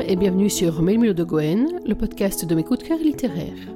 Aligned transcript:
Et 0.00 0.16
bienvenue 0.16 0.50
sur 0.50 0.82
Mémule 0.82 1.14
de 1.14 1.24
Goen, 1.24 1.80
le 1.86 1.94
podcast 1.94 2.44
de 2.44 2.54
mes 2.54 2.64
coups 2.64 2.80
de 2.80 2.84
cœur 2.88 2.98
littéraires. 2.98 3.68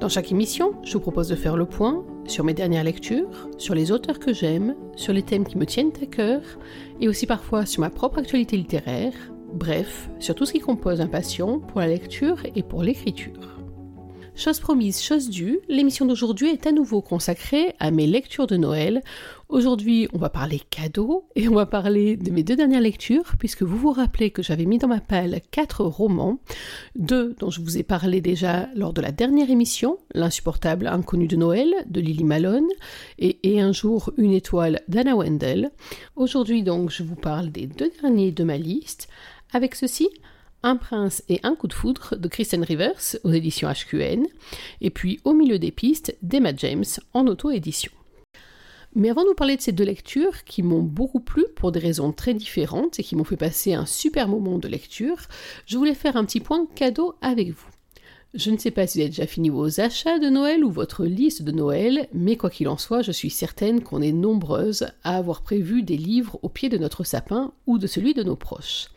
Dans 0.00 0.08
chaque 0.08 0.30
émission, 0.30 0.74
je 0.84 0.92
vous 0.94 1.00
propose 1.00 1.28
de 1.28 1.34
faire 1.34 1.56
le 1.56 1.66
point 1.66 2.04
sur 2.26 2.44
mes 2.44 2.54
dernières 2.54 2.84
lectures, 2.84 3.48
sur 3.58 3.74
les 3.74 3.90
auteurs 3.90 4.18
que 4.18 4.32
j'aime, 4.32 4.76
sur 4.96 5.12
les 5.12 5.22
thèmes 5.22 5.46
qui 5.46 5.58
me 5.58 5.66
tiennent 5.66 5.92
à 6.00 6.06
cœur, 6.06 6.42
et 7.00 7.08
aussi 7.08 7.26
parfois 7.26 7.66
sur 7.66 7.80
ma 7.80 7.90
propre 7.90 8.18
actualité 8.18 8.56
littéraire, 8.56 9.12
bref, 9.52 10.08
sur 10.20 10.34
tout 10.34 10.46
ce 10.46 10.52
qui 10.52 10.60
compose 10.60 11.00
un 11.00 11.08
passion 11.08 11.58
pour 11.58 11.80
la 11.80 11.88
lecture 11.88 12.38
et 12.54 12.62
pour 12.62 12.82
l'écriture. 12.82 13.61
Chose 14.34 14.60
promise, 14.60 15.02
chose 15.02 15.28
due, 15.28 15.60
l'émission 15.68 16.06
d'aujourd'hui 16.06 16.48
est 16.48 16.66
à 16.66 16.72
nouveau 16.72 17.02
consacrée 17.02 17.74
à 17.78 17.90
mes 17.90 18.06
lectures 18.06 18.46
de 18.46 18.56
Noël. 18.56 19.02
Aujourd'hui, 19.50 20.08
on 20.14 20.18
va 20.18 20.30
parler 20.30 20.58
cadeaux 20.70 21.28
et 21.36 21.48
on 21.48 21.54
va 21.54 21.66
parler 21.66 22.16
de 22.16 22.30
mes 22.30 22.42
deux 22.42 22.56
dernières 22.56 22.80
lectures, 22.80 23.34
puisque 23.38 23.62
vous 23.62 23.76
vous 23.76 23.92
rappelez 23.92 24.30
que 24.30 24.42
j'avais 24.42 24.64
mis 24.64 24.78
dans 24.78 24.88
ma 24.88 25.00
palle 25.00 25.42
quatre 25.50 25.84
romans, 25.84 26.38
deux 26.96 27.36
dont 27.40 27.50
je 27.50 27.60
vous 27.60 27.76
ai 27.76 27.82
parlé 27.82 28.22
déjà 28.22 28.70
lors 28.74 28.94
de 28.94 29.02
la 29.02 29.12
dernière 29.12 29.50
émission, 29.50 29.98
L'insupportable 30.14 30.86
inconnu 30.86 31.28
de 31.28 31.36
Noël 31.36 31.70
de 31.86 32.00
Lily 32.00 32.24
Malone 32.24 32.68
et, 33.18 33.60
un 33.60 33.72
jour 33.72 34.12
une 34.16 34.32
étoile 34.32 34.80
d'Anna 34.88 35.14
Wendell. 35.14 35.70
Aujourd'hui 36.16 36.62
donc, 36.62 36.90
je 36.90 37.02
vous 37.02 37.16
parle 37.16 37.50
des 37.50 37.66
deux 37.66 37.90
derniers 38.00 38.32
de 38.32 38.44
ma 38.44 38.56
liste. 38.56 39.08
Avec 39.52 39.74
ceci, 39.74 40.08
un 40.62 40.76
prince 40.76 41.22
et 41.28 41.40
un 41.42 41.54
coup 41.54 41.68
de 41.68 41.72
foudre 41.72 42.16
de 42.16 42.28
Kristen 42.28 42.62
Rivers 42.62 43.16
aux 43.24 43.32
éditions 43.32 43.70
HQN, 43.70 44.26
et 44.80 44.90
puis 44.90 45.20
au 45.24 45.32
milieu 45.32 45.58
des 45.58 45.70
pistes 45.70 46.16
d'Emma 46.22 46.54
James 46.56 46.84
en 47.14 47.26
auto-édition. 47.26 47.92
Mais 48.94 49.08
avant 49.08 49.22
de 49.22 49.28
vous 49.28 49.34
parler 49.34 49.56
de 49.56 49.62
ces 49.62 49.72
deux 49.72 49.84
lectures 49.84 50.44
qui 50.44 50.62
m'ont 50.62 50.82
beaucoup 50.82 51.20
plu 51.20 51.44
pour 51.56 51.72
des 51.72 51.80
raisons 51.80 52.12
très 52.12 52.34
différentes 52.34 53.00
et 53.00 53.02
qui 53.02 53.16
m'ont 53.16 53.24
fait 53.24 53.38
passer 53.38 53.72
un 53.72 53.86
super 53.86 54.28
moment 54.28 54.58
de 54.58 54.68
lecture, 54.68 55.16
je 55.66 55.78
voulais 55.78 55.94
faire 55.94 56.16
un 56.16 56.26
petit 56.26 56.40
point 56.40 56.66
cadeau 56.74 57.14
avec 57.22 57.50
vous. 57.50 57.68
Je 58.34 58.50
ne 58.50 58.56
sais 58.56 58.70
pas 58.70 58.86
si 58.86 58.96
vous 58.96 59.02
avez 59.02 59.10
déjà 59.10 59.26
fini 59.26 59.50
vos 59.50 59.80
achats 59.80 60.18
de 60.18 60.28
Noël 60.28 60.64
ou 60.64 60.70
votre 60.70 61.04
liste 61.04 61.42
de 61.42 61.52
Noël, 61.52 62.08
mais 62.14 62.36
quoi 62.36 62.48
qu'il 62.48 62.68
en 62.68 62.78
soit, 62.78 63.02
je 63.02 63.12
suis 63.12 63.28
certaine 63.28 63.82
qu'on 63.82 64.00
est 64.00 64.12
nombreuses 64.12 64.86
à 65.04 65.16
avoir 65.16 65.42
prévu 65.42 65.82
des 65.82 65.98
livres 65.98 66.38
au 66.42 66.48
pied 66.48 66.70
de 66.70 66.78
notre 66.78 67.04
sapin 67.04 67.52
ou 67.66 67.76
de 67.76 67.86
celui 67.86 68.14
de 68.14 68.22
nos 68.22 68.36
proches. 68.36 68.88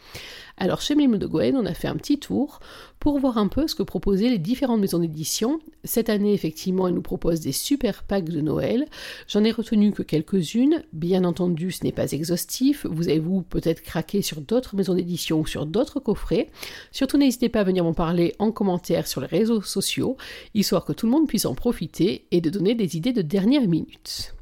Alors 0.58 0.80
chez 0.80 0.96
Mime 0.96 1.18
de 1.18 1.28
Goen, 1.28 1.58
on 1.58 1.66
a 1.66 1.74
fait 1.74 1.90
un 1.90 1.96
petit 1.96 2.18
tour 2.18 2.60
pour 3.00 3.20
voir 3.20 3.38
un 3.38 3.50
peu 3.50 3.68
ce 3.68 3.76
que 3.76 3.84
proposaient 3.84 4.30
les 4.30 4.38
différentes 4.38 4.80
maisons 4.80 5.00
d'édition. 5.00 5.60
Cette 5.84 6.10
année, 6.10 6.34
effectivement, 6.34 6.88
elles 6.88 6.94
nous 6.94 7.02
proposent 7.02 7.42
des 7.42 7.52
super 7.52 8.04
packs 8.04 8.30
de 8.30 8.40
Noël. 8.40 8.86
J'en 9.28 9.44
ai 9.44 9.52
retenu 9.52 9.92
que 9.92 10.02
quelques-unes. 10.02 10.84
Bien 10.94 11.26
entendu, 11.26 11.72
ce 11.72 11.84
n'est 11.84 11.92
pas 11.92 12.12
exhaustif. 12.14 12.86
Vous 12.86 13.10
avez 13.10 13.20
vous 13.20 13.42
peut-être 13.42 13.82
craqué 13.82 14.22
sur 14.22 14.40
d'autres 14.40 14.78
maisons 14.78 14.96
d'édition 14.96 15.42
ou 15.42 15.46
sur 15.46 15.66
d'autres 15.66 16.00
coffrets. 16.00 16.50
Surtout, 16.92 17.18
n'hésitez 17.18 17.50
pas 17.50 17.60
à 17.60 17.64
venir 17.66 17.84
m'en 17.84 17.94
parler 17.94 18.34
en 18.40 18.52
commentaire 18.52 19.08
sur 19.08 19.20
les 19.20 19.28
réseaux 19.28 19.62
sociaux, 19.62 20.16
histoire 20.54 20.86
que 20.86 20.94
tout 20.94 21.06
le 21.06 21.12
monde 21.12 21.28
puisse 21.28 21.46
en 21.46 21.54
profiter 21.54 22.28
et 22.32 22.40
de 22.40 22.50
donner 22.50 22.76
des 22.76 22.96
idées 22.96 23.14
de 23.14 23.22
dernière 23.22 23.68
minute. 23.68 24.34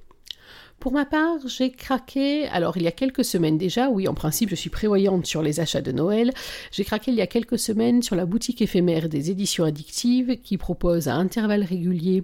Pour 0.84 0.92
ma 0.92 1.06
part, 1.06 1.38
j'ai 1.48 1.72
craqué, 1.72 2.46
alors 2.48 2.76
il 2.76 2.84
y 2.84 2.88
a 2.88 2.92
quelques 2.92 3.24
semaines 3.24 3.58
déjà, 3.58 3.90
oui 3.90 4.10
en 4.10 4.14
principe 4.14 4.50
je 4.50 4.56
suis 4.56 4.70
prévoyante 4.70 5.26
sur 5.26 5.42
les 5.42 5.62
achats 5.62 5.80
de 5.80 5.94
Noël, 5.94 6.34
j'ai 6.74 6.84
craqué 6.84 7.10
il 7.10 7.16
y 7.16 7.22
a 7.22 7.28
quelques 7.28 7.58
semaines 7.58 8.02
sur 8.02 8.18
la 8.18 8.26
boutique 8.26 8.62
éphémère 8.62 9.08
des 9.08 9.32
éditions 9.32 9.64
addictives 9.64 10.42
qui 10.44 10.58
propose 10.58 11.08
à 11.08 11.16
intervalles 11.16 11.64
réguliers 11.64 12.24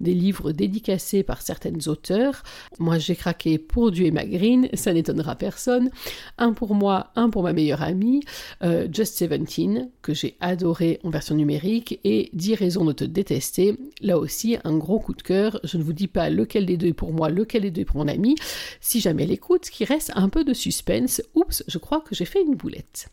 des 0.00 0.14
livres 0.14 0.52
dédicacés 0.52 1.22
par 1.22 1.42
certaines 1.42 1.86
auteurs. 1.86 2.44
Moi 2.78 2.96
j'ai 2.96 3.14
craqué 3.14 3.58
pour 3.58 3.90
du 3.90 4.06
Emma 4.06 4.24
Green, 4.24 4.70
ça 4.72 4.94
n'étonnera 4.94 5.36
personne. 5.36 5.90
Un 6.38 6.54
pour 6.54 6.74
moi, 6.74 7.08
un 7.14 7.28
pour 7.28 7.42
ma 7.42 7.52
meilleure 7.52 7.82
amie, 7.82 8.22
euh, 8.62 8.88
Just 8.90 9.18
Seventeen, 9.18 9.90
que 10.00 10.14
j'ai 10.14 10.38
adoré 10.40 10.98
en 11.04 11.10
version 11.10 11.34
numérique, 11.34 12.00
et 12.04 12.30
10 12.32 12.54
raisons 12.54 12.86
de 12.86 12.92
te 12.92 13.04
détester. 13.04 13.76
Là 14.00 14.18
aussi, 14.18 14.56
un 14.64 14.78
gros 14.78 14.98
coup 14.98 15.12
de 15.12 15.20
cœur. 15.20 15.60
Je 15.64 15.76
ne 15.76 15.82
vous 15.82 15.92
dis 15.92 16.08
pas 16.08 16.30
lequel 16.30 16.64
des 16.64 16.78
deux 16.78 16.86
est 16.86 16.92
pour 16.94 17.12
moi, 17.12 17.28
lequel 17.28 17.62
des 17.62 17.70
deux 17.70 17.82
est 17.82 17.84
pour 17.84 17.97
mon 17.98 18.08
ami, 18.08 18.36
si 18.80 19.00
jamais 19.00 19.24
elle 19.24 19.32
écoute, 19.32 19.68
qui 19.70 19.84
reste 19.84 20.12
un 20.14 20.28
peu 20.28 20.44
de 20.44 20.54
suspense. 20.54 21.22
Oups, 21.34 21.62
je 21.66 21.78
crois 21.78 22.00
que 22.00 22.14
j'ai 22.14 22.24
fait 22.24 22.42
une 22.42 22.54
boulette. 22.54 23.08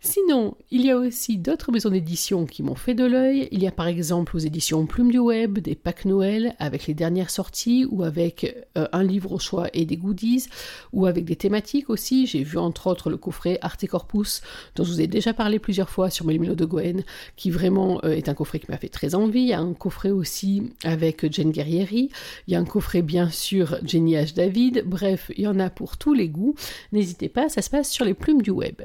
Sinon, 0.00 0.56
il 0.70 0.84
y 0.84 0.90
a 0.90 0.96
aussi 0.96 1.38
d'autres 1.38 1.72
maisons 1.72 1.90
d'édition 1.90 2.46
qui 2.46 2.62
m'ont 2.62 2.74
fait 2.74 2.94
de 2.94 3.04
l'œil. 3.04 3.48
Il 3.50 3.62
y 3.62 3.66
a 3.66 3.72
par 3.72 3.88
exemple 3.88 4.36
aux 4.36 4.40
éditions 4.40 4.86
Plume 4.86 5.10
du 5.10 5.18
Web 5.18 5.58
des 5.58 5.74
packs 5.74 6.04
Noël 6.04 6.54
avec 6.58 6.86
les 6.86 6.94
dernières 6.94 7.30
sorties 7.30 7.86
ou 7.90 8.04
avec 8.04 8.66
euh, 8.76 8.86
un 8.92 9.02
livre 9.02 9.32
au 9.32 9.38
choix 9.38 9.68
et 9.72 9.84
des 9.84 9.96
goodies 9.96 10.46
ou 10.92 11.06
avec 11.06 11.24
des 11.24 11.36
thématiques 11.36 11.90
aussi. 11.90 12.26
J'ai 12.26 12.42
vu 12.42 12.58
entre 12.58 12.86
autres 12.86 13.10
le 13.10 13.16
coffret 13.16 13.58
Arte 13.62 13.86
Corpus 13.86 14.42
dont 14.76 14.84
je 14.84 14.92
vous 14.92 15.00
ai 15.00 15.06
déjà 15.06 15.32
parlé 15.32 15.58
plusieurs 15.58 15.90
fois 15.90 16.10
sur 16.10 16.26
Mélimino 16.26 16.54
de 16.54 16.64
Goen 16.64 17.02
qui 17.36 17.50
vraiment 17.50 18.00
euh, 18.04 18.10
est 18.10 18.28
un 18.28 18.34
coffret 18.34 18.60
qui 18.60 18.70
m'a 18.70 18.78
fait 18.78 18.88
très 18.88 19.14
envie. 19.14 19.40
Il 19.40 19.48
y 19.48 19.52
a 19.52 19.60
un 19.60 19.74
coffret 19.74 20.10
aussi 20.10 20.70
avec 20.84 21.30
Jane 21.32 21.50
Guerrieri. 21.50 22.10
Il 22.46 22.52
y 22.52 22.56
a 22.56 22.60
un 22.60 22.64
coffret 22.64 23.02
bien 23.02 23.30
sûr 23.30 23.78
Jenny 23.82 24.07
David, 24.34 24.84
bref, 24.86 25.30
il 25.36 25.44
y 25.44 25.46
en 25.46 25.58
a 25.60 25.70
pour 25.70 25.96
tous 25.98 26.14
les 26.14 26.28
goûts. 26.28 26.54
N'hésitez 26.92 27.28
pas, 27.28 27.48
ça 27.48 27.62
se 27.62 27.70
passe 27.70 27.90
sur 27.90 28.04
les 28.04 28.14
plumes 28.14 28.42
du 28.42 28.50
web. 28.50 28.82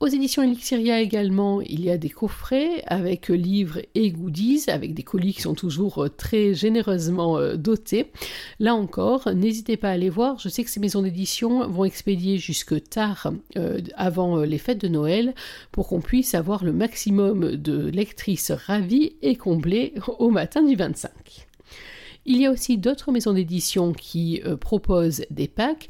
Aux 0.00 0.06
éditions 0.06 0.42
Elixiria 0.42 0.98
également, 0.98 1.60
il 1.60 1.84
y 1.84 1.90
a 1.90 1.98
des 1.98 2.08
coffrets 2.08 2.82
avec 2.86 3.28
livres 3.28 3.80
et 3.94 4.10
goodies, 4.10 4.64
avec 4.68 4.94
des 4.94 5.02
colis 5.02 5.34
qui 5.34 5.42
sont 5.42 5.52
toujours 5.52 6.04
euh, 6.04 6.08
très 6.08 6.54
généreusement 6.54 7.36
euh, 7.36 7.56
dotés. 7.56 8.10
Là 8.60 8.74
encore, 8.74 9.28
n'hésitez 9.34 9.76
pas 9.76 9.90
à 9.90 9.92
aller 9.92 10.08
voir. 10.08 10.38
Je 10.38 10.48
sais 10.48 10.64
que 10.64 10.70
ces 10.70 10.80
maisons 10.80 11.02
d'édition 11.02 11.68
vont 11.68 11.84
expédier 11.84 12.38
jusque 12.38 12.82
tard 12.88 13.30
euh, 13.58 13.82
avant 13.94 14.38
les 14.38 14.56
fêtes 14.56 14.80
de 14.80 14.88
Noël 14.88 15.34
pour 15.70 15.88
qu'on 15.88 16.00
puisse 16.00 16.34
avoir 16.34 16.64
le 16.64 16.72
maximum 16.72 17.56
de 17.56 17.90
lectrices 17.90 18.52
ravies 18.52 19.16
et 19.20 19.36
comblées 19.36 19.92
au 20.18 20.30
matin 20.30 20.62
du 20.62 20.76
25. 20.76 21.10
Il 22.24 22.40
y 22.40 22.46
a 22.46 22.50
aussi 22.50 22.78
d'autres 22.78 23.12
maisons 23.12 23.32
d'édition 23.32 23.92
qui 23.92 24.42
euh, 24.44 24.56
proposent 24.56 25.24
des 25.30 25.48
packs. 25.48 25.88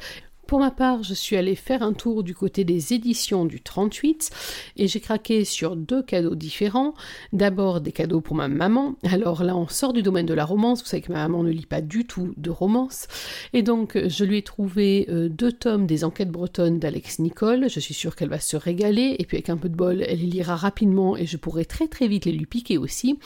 Pour 0.51 0.59
ma 0.59 0.73
part, 0.73 1.05
je 1.05 1.15
suis 1.15 1.37
allée 1.37 1.55
faire 1.55 1.81
un 1.85 1.93
tour 1.93 2.25
du 2.25 2.35
côté 2.35 2.65
des 2.65 2.93
éditions 2.93 3.45
du 3.45 3.61
38 3.61 4.31
et 4.79 4.89
j'ai 4.89 4.99
craqué 4.99 5.45
sur 5.45 5.77
deux 5.77 6.03
cadeaux 6.03 6.35
différents. 6.35 6.95
D'abord 7.33 7.81
des 7.81 7.93
cadeaux 7.93 8.21
pour 8.21 8.35
ma 8.35 8.49
maman. 8.49 8.97
Alors 9.05 9.45
là, 9.45 9.57
on 9.57 9.69
sort 9.69 9.93
du 9.93 10.03
domaine 10.03 10.27
de 10.27 10.35
la 10.35 10.45
romance. 10.45 10.83
Vous 10.83 10.89
savez 10.89 11.03
que 11.03 11.13
ma 11.13 11.21
maman 11.21 11.45
ne 11.45 11.51
lit 11.51 11.67
pas 11.67 11.81
du 11.81 12.05
tout 12.05 12.35
de 12.37 12.51
romance. 12.51 13.07
Et 13.53 13.63
donc, 13.63 13.97
je 13.97 14.25
lui 14.25 14.39
ai 14.39 14.43
trouvé 14.43 15.07
euh, 15.09 15.29
deux 15.29 15.53
tomes 15.53 15.87
des 15.87 16.03
enquêtes 16.03 16.33
bretonnes 16.33 16.81
d'Alex 16.81 17.21
Nicole. 17.21 17.71
Je 17.71 17.79
suis 17.79 17.95
sûre 17.95 18.17
qu'elle 18.17 18.29
va 18.29 18.41
se 18.41 18.57
régaler. 18.57 19.15
Et 19.21 19.27
puis, 19.27 19.37
avec 19.37 19.51
un 19.51 19.57
peu 19.57 19.69
de 19.69 19.77
bol, 19.77 20.03
elle 20.03 20.19
les 20.19 20.27
lira 20.27 20.57
rapidement 20.57 21.17
et 21.17 21.27
je 21.27 21.37
pourrai 21.37 21.65
très 21.65 21.87
très 21.87 22.09
vite 22.09 22.25
les 22.25 22.33
lui 22.33 22.47
piquer 22.47 22.77
aussi. 22.77 23.21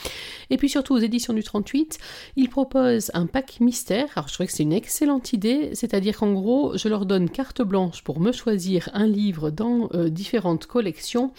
Et 0.50 0.58
puis, 0.58 0.68
surtout 0.68 0.92
aux 0.92 0.98
éditions 0.98 1.32
du 1.32 1.42
38, 1.42 1.98
il 2.36 2.50
propose 2.50 3.10
un 3.14 3.24
pack 3.24 3.60
mystère. 3.60 4.08
Alors, 4.14 4.28
je 4.28 4.34
trouvais 4.34 4.46
que 4.46 4.52
c'est 4.52 4.62
une 4.62 4.74
excellente 4.74 5.32
idée. 5.32 5.70
C'est-à-dire 5.72 6.18
qu'en 6.18 6.34
gros, 6.34 6.76
je 6.76 6.86
leur 6.90 7.06
donne 7.06 7.13
carte 7.20 7.62
blanche 7.62 8.02
pour 8.02 8.20
me 8.20 8.32
choisir 8.32 8.90
un 8.92 9.06
livre 9.06 9.50
dans 9.50 9.88
euh, 9.94 10.08
différentes 10.08 10.66
collections, 10.66 11.32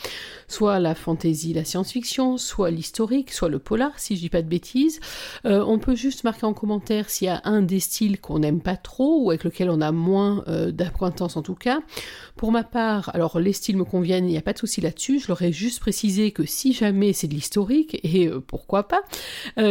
soit 0.48 0.80
la 0.80 0.96
fantasy, 0.96 1.54
la 1.54 1.64
science-fiction, 1.64 2.38
soit 2.38 2.72
l'historique, 2.72 3.32
soit 3.32 3.50
le 3.50 3.60
polar, 3.60 3.92
si 3.98 4.16
je 4.16 4.22
dis 4.22 4.30
pas 4.30 4.42
de 4.42 4.48
bêtises. 4.48 5.00
Euh, 5.46 5.64
on 5.66 5.80
peut 5.80 5.96
juste 5.96 6.24
marquer 6.24 6.46
en 6.46 6.54
commentaire 6.54 7.10
s'il 7.10 7.28
y 7.28 7.30
a 7.30 7.42
un 7.46 7.62
des 7.62 7.80
styles 7.80 8.20
qu'on 8.20 8.40
n'aime 8.40 8.62
pas 8.62 8.78
trop 8.78 9.24
ou 9.24 9.30
avec 9.30 9.44
lequel 9.44 9.70
on 9.70 9.82
a 9.82 9.92
moins 9.92 10.44
euh, 10.48 10.72
d'acquaintance 10.72 11.38
en 11.38 11.42
tout 11.42 11.56
cas. 11.56 11.80
Pour 12.36 12.52
ma 12.52 12.64
part, 12.64 13.12
alors 13.14 13.40
les 13.40 13.54
styles 13.54 13.78
me 13.78 13.86
conviennent, 13.86 14.26
il 14.26 14.32
n'y 14.32 14.38
a 14.38 14.42
pas 14.42 14.54
de 14.54 14.60
souci 14.60 14.82
là-dessus. 14.82 15.20
Je 15.20 15.28
leur 15.28 15.42
ai 15.42 15.52
juste 15.52 15.80
précisé 15.80 16.32
que 16.32 16.46
si 16.46 16.74
jamais 16.74 17.14
c'est 17.14 17.28
de 17.28 17.34
l'historique, 17.34 18.00
et 18.04 18.30
pourquoi 18.48 18.88
pas, 18.88 19.02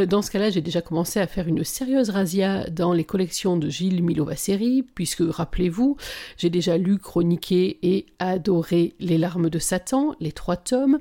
dans 0.06 0.22
ce 0.22 0.31
cas-là, 0.31 0.48
j'ai 0.48 0.62
déjà 0.62 0.80
commencé 0.80 1.21
à 1.21 1.27
faire 1.27 1.47
une 1.47 1.62
sérieuse 1.62 2.09
razzia 2.09 2.68
dans 2.71 2.92
les 2.92 3.04
collections 3.04 3.57
de 3.57 3.68
Gilles 3.68 4.03
Milovaceri, 4.03 4.84
puisque 4.95 5.22
rappelez-vous, 5.27 5.94
j'ai 6.37 6.51
déjà 6.51 6.77
lu, 6.79 6.99
chroniqué 6.99 7.79
et 7.83 8.07
adoré 8.19 8.95
Les 9.01 9.19
larmes 9.19 9.51
de 9.51 9.59
Satan, 9.59 10.15
les 10.21 10.33
trois 10.33 10.57
tomes, 10.57 10.99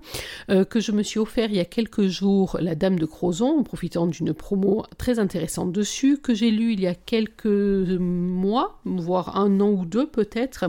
euh, 0.49 0.65
que 0.65 0.79
je 0.79 0.91
me 0.91 1.03
suis 1.03 1.19
offert 1.19 1.49
il 1.49 1.55
y 1.55 1.59
a 1.59 1.65
quelques 1.65 2.07
jours 2.07 2.57
La 2.59 2.75
Dame 2.75 2.99
de 2.99 3.05
Crozon, 3.05 3.59
en 3.59 3.63
profitant 3.63 4.07
d'une 4.07 4.33
promo 4.33 4.83
très 4.97 5.19
intéressante 5.19 5.71
dessus, 5.71 6.17
que 6.17 6.33
j'ai 6.33 6.51
lu 6.51 6.73
il 6.73 6.81
y 6.81 6.87
a 6.87 6.95
quelques 6.95 7.45
mois, 7.45 8.79
voire 8.85 9.37
un 9.37 9.59
an 9.59 9.69
ou 9.69 9.85
deux 9.85 10.07
peut-être, 10.07 10.65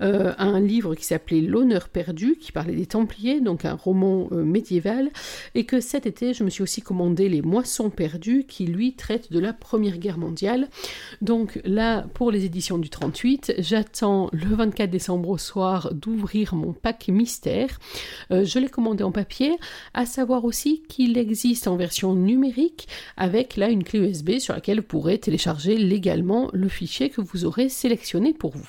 euh, 0.00 0.32
un 0.38 0.60
livre 0.60 0.94
qui 0.94 1.04
s'appelait 1.04 1.40
L'honneur 1.40 1.88
perdu, 1.88 2.36
qui 2.40 2.52
parlait 2.52 2.74
des 2.74 2.86
Templiers, 2.86 3.40
donc 3.40 3.64
un 3.64 3.74
roman 3.74 4.28
euh, 4.32 4.44
médiéval, 4.44 5.10
et 5.54 5.64
que 5.64 5.80
cet 5.80 6.06
été 6.06 6.34
je 6.34 6.44
me 6.44 6.50
suis 6.50 6.62
aussi 6.62 6.82
commandé 6.82 7.28
Les 7.28 7.42
Moissons 7.42 7.90
perdues, 7.90 8.44
qui 8.46 8.66
lui 8.66 8.94
traite 8.94 9.32
de 9.32 9.38
la 9.38 9.52
Première 9.52 9.98
Guerre 9.98 10.18
mondiale. 10.18 10.68
Donc 11.20 11.60
là, 11.64 12.06
pour 12.14 12.30
les 12.30 12.44
éditions 12.44 12.78
du 12.78 12.90
38, 12.90 13.53
j'attends 13.58 14.28
le 14.32 14.54
24 14.54 14.90
décembre 14.90 15.28
au 15.30 15.38
soir 15.38 15.92
d'ouvrir 15.92 16.54
mon 16.54 16.72
pack 16.72 17.08
mystère. 17.08 17.78
Euh, 18.30 18.44
je 18.44 18.58
l'ai 18.58 18.68
commandé 18.68 19.04
en 19.04 19.12
papier, 19.12 19.56
à 19.92 20.06
savoir 20.06 20.44
aussi 20.44 20.82
qu'il 20.88 21.16
existe 21.18 21.68
en 21.68 21.76
version 21.76 22.14
numérique 22.14 22.88
avec 23.16 23.56
là 23.56 23.68
une 23.68 23.84
clé 23.84 24.00
USB 24.00 24.38
sur 24.38 24.54
laquelle 24.54 24.78
vous 24.78 24.86
pourrez 24.86 25.18
télécharger 25.18 25.76
légalement 25.76 26.50
le 26.52 26.68
fichier 26.68 27.10
que 27.10 27.20
vous 27.20 27.44
aurez 27.44 27.68
sélectionné 27.68 28.32
pour 28.32 28.52
vous. 28.56 28.68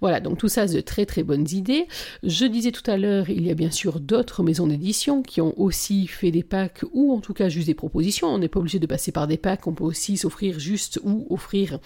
Voilà, 0.00 0.20
donc 0.20 0.38
tout 0.38 0.48
ça, 0.48 0.66
c'est 0.66 0.76
de 0.76 0.80
très 0.80 1.06
très 1.06 1.22
bonnes 1.22 1.46
idées. 1.50 1.86
Je 2.22 2.44
disais 2.44 2.72
tout 2.72 2.88
à 2.90 2.96
l'heure, 2.96 3.30
il 3.30 3.46
y 3.46 3.50
a 3.50 3.54
bien 3.54 3.70
sûr 3.70 4.00
d'autres 4.00 4.42
maisons 4.42 4.66
d'édition 4.66 5.22
qui 5.22 5.40
ont 5.40 5.54
aussi 5.60 6.06
fait 6.06 6.30
des 6.30 6.42
packs 6.42 6.84
ou 6.92 7.12
en 7.12 7.20
tout 7.20 7.34
cas 7.34 7.48
juste 7.48 7.66
des 7.66 7.74
propositions. 7.74 8.28
On 8.28 8.38
n'est 8.38 8.48
pas 8.48 8.60
obligé 8.60 8.78
de 8.78 8.86
passer 8.86 9.12
par 9.12 9.26
des 9.26 9.36
packs, 9.36 9.66
on 9.66 9.72
peut 9.72 9.84
aussi 9.84 10.16
s'offrir 10.16 10.58
juste 10.58 11.00
ou 11.04 11.26
offrir 11.30 11.78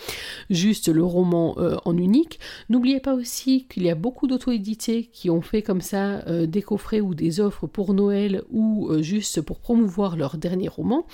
juste 0.50 0.88
le 0.88 1.04
roman 1.04 1.56
euh, 1.58 1.76
en 1.84 1.96
unique. 1.96 2.38
N'oubliez 2.68 3.00
pas 3.00 3.14
aussi 3.14 3.66
qu'il 3.68 3.84
y 3.84 3.90
a 3.90 3.94
beaucoup 3.94 4.26
d'auto-édités 4.26 5.08
qui 5.12 5.30
ont 5.30 5.42
fait 5.42 5.62
comme 5.62 5.80
ça 5.80 6.26
euh, 6.26 6.46
des 6.46 6.62
coffrets 6.62 7.00
ou 7.00 7.14
des 7.14 7.40
offres 7.40 7.66
pour 7.66 7.94
Noël 7.94 8.42
ou 8.50 8.88
euh, 8.90 9.02
juste 9.02 9.40
pour 9.40 9.60
promouvoir 9.60 10.16
leur 10.16 10.36
dernier 10.36 10.68
roman. 10.68 11.06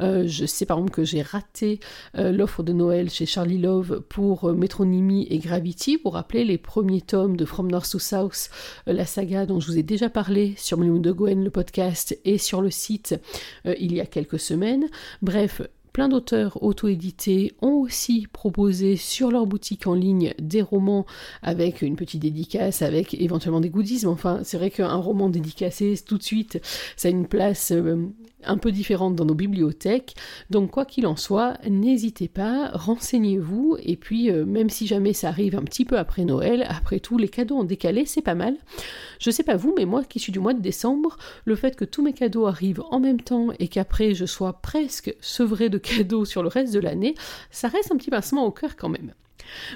je 0.00 0.46
sais 0.46 0.66
par 0.66 0.78
exemple 0.78 0.92
que 0.92 1.04
j'ai 1.04 1.22
raté 1.22 1.80
l'offre 2.14 2.62
de 2.62 2.72
Noël 2.72 3.10
chez 3.10 3.26
Charlie 3.26 3.58
Love 3.58 4.02
pour 4.08 4.52
Métronymie 4.52 5.26
et 5.30 5.38
Gravity 5.38 5.98
rappeler 6.10 6.44
les 6.44 6.58
premiers 6.58 7.00
tomes 7.00 7.36
de 7.36 7.44
From 7.44 7.70
North 7.70 7.90
to 7.90 7.98
South, 7.98 8.50
euh, 8.88 8.92
la 8.92 9.06
saga 9.06 9.46
dont 9.46 9.60
je 9.60 9.68
vous 9.68 9.78
ai 9.78 9.82
déjà 9.82 10.08
parlé 10.08 10.54
sur 10.56 10.78
Moon 10.78 11.00
de 11.00 11.12
Gwen, 11.12 11.44
le 11.44 11.50
podcast, 11.50 12.18
et 12.24 12.38
sur 12.38 12.60
le 12.60 12.70
site 12.70 13.14
euh, 13.66 13.74
il 13.78 13.92
y 13.92 14.00
a 14.00 14.06
quelques 14.06 14.38
semaines. 14.38 14.86
Bref, 15.22 15.62
plein 15.92 16.08
d'auteurs 16.08 16.62
auto-édités 16.62 17.54
ont 17.60 17.80
aussi 17.80 18.28
proposé 18.32 18.94
sur 18.94 19.32
leur 19.32 19.46
boutique 19.46 19.88
en 19.88 19.94
ligne 19.94 20.32
des 20.38 20.62
romans 20.62 21.06
avec 21.42 21.82
une 21.82 21.96
petite 21.96 22.22
dédicace, 22.22 22.82
avec 22.82 23.14
éventuellement 23.14 23.60
des 23.60 23.70
goodies. 23.70 24.06
enfin, 24.06 24.40
c'est 24.44 24.58
vrai 24.58 24.70
qu'un 24.70 24.94
roman 24.94 25.28
dédicacé 25.28 25.94
tout 26.06 26.16
de 26.16 26.22
suite, 26.22 26.60
ça 26.96 27.08
a 27.08 27.10
une 27.10 27.26
place 27.26 27.72
euh, 27.72 28.06
un 28.44 28.56
peu 28.56 28.72
différente 28.72 29.14
dans 29.16 29.24
nos 29.24 29.34
bibliothèques. 29.34 30.14
Donc 30.50 30.70
quoi 30.70 30.84
qu'il 30.84 31.06
en 31.06 31.16
soit, 31.16 31.58
n'hésitez 31.68 32.28
pas, 32.28 32.70
renseignez-vous 32.72 33.76
et 33.82 33.96
puis 33.96 34.30
euh, 34.30 34.44
même 34.44 34.70
si 34.70 34.86
jamais 34.86 35.12
ça 35.12 35.28
arrive 35.28 35.56
un 35.56 35.62
petit 35.62 35.84
peu 35.84 35.98
après 35.98 36.24
Noël, 36.24 36.64
après 36.68 37.00
tout 37.00 37.18
les 37.18 37.28
cadeaux 37.28 37.56
en 37.56 37.64
décalé, 37.64 38.06
c'est 38.06 38.22
pas 38.22 38.34
mal. 38.34 38.56
Je 39.20 39.30
sais 39.30 39.42
pas 39.42 39.56
vous, 39.56 39.74
mais 39.76 39.84
moi 39.84 40.04
qui 40.04 40.18
suis 40.18 40.32
du 40.32 40.40
mois 40.40 40.54
de 40.54 40.60
décembre, 40.60 41.16
le 41.44 41.56
fait 41.56 41.76
que 41.76 41.84
tous 41.84 42.02
mes 42.02 42.12
cadeaux 42.12 42.46
arrivent 42.46 42.82
en 42.90 43.00
même 43.00 43.20
temps 43.20 43.48
et 43.58 43.68
qu'après 43.68 44.14
je 44.14 44.26
sois 44.26 44.60
presque 44.60 45.14
sevré 45.20 45.68
de 45.68 45.78
cadeaux 45.78 46.24
sur 46.24 46.42
le 46.42 46.48
reste 46.48 46.72
de 46.72 46.80
l'année, 46.80 47.14
ça 47.50 47.68
reste 47.68 47.92
un 47.92 47.96
petit 47.96 48.10
pincement 48.10 48.44
au 48.44 48.50
cœur 48.50 48.76
quand 48.76 48.88
même. 48.88 49.12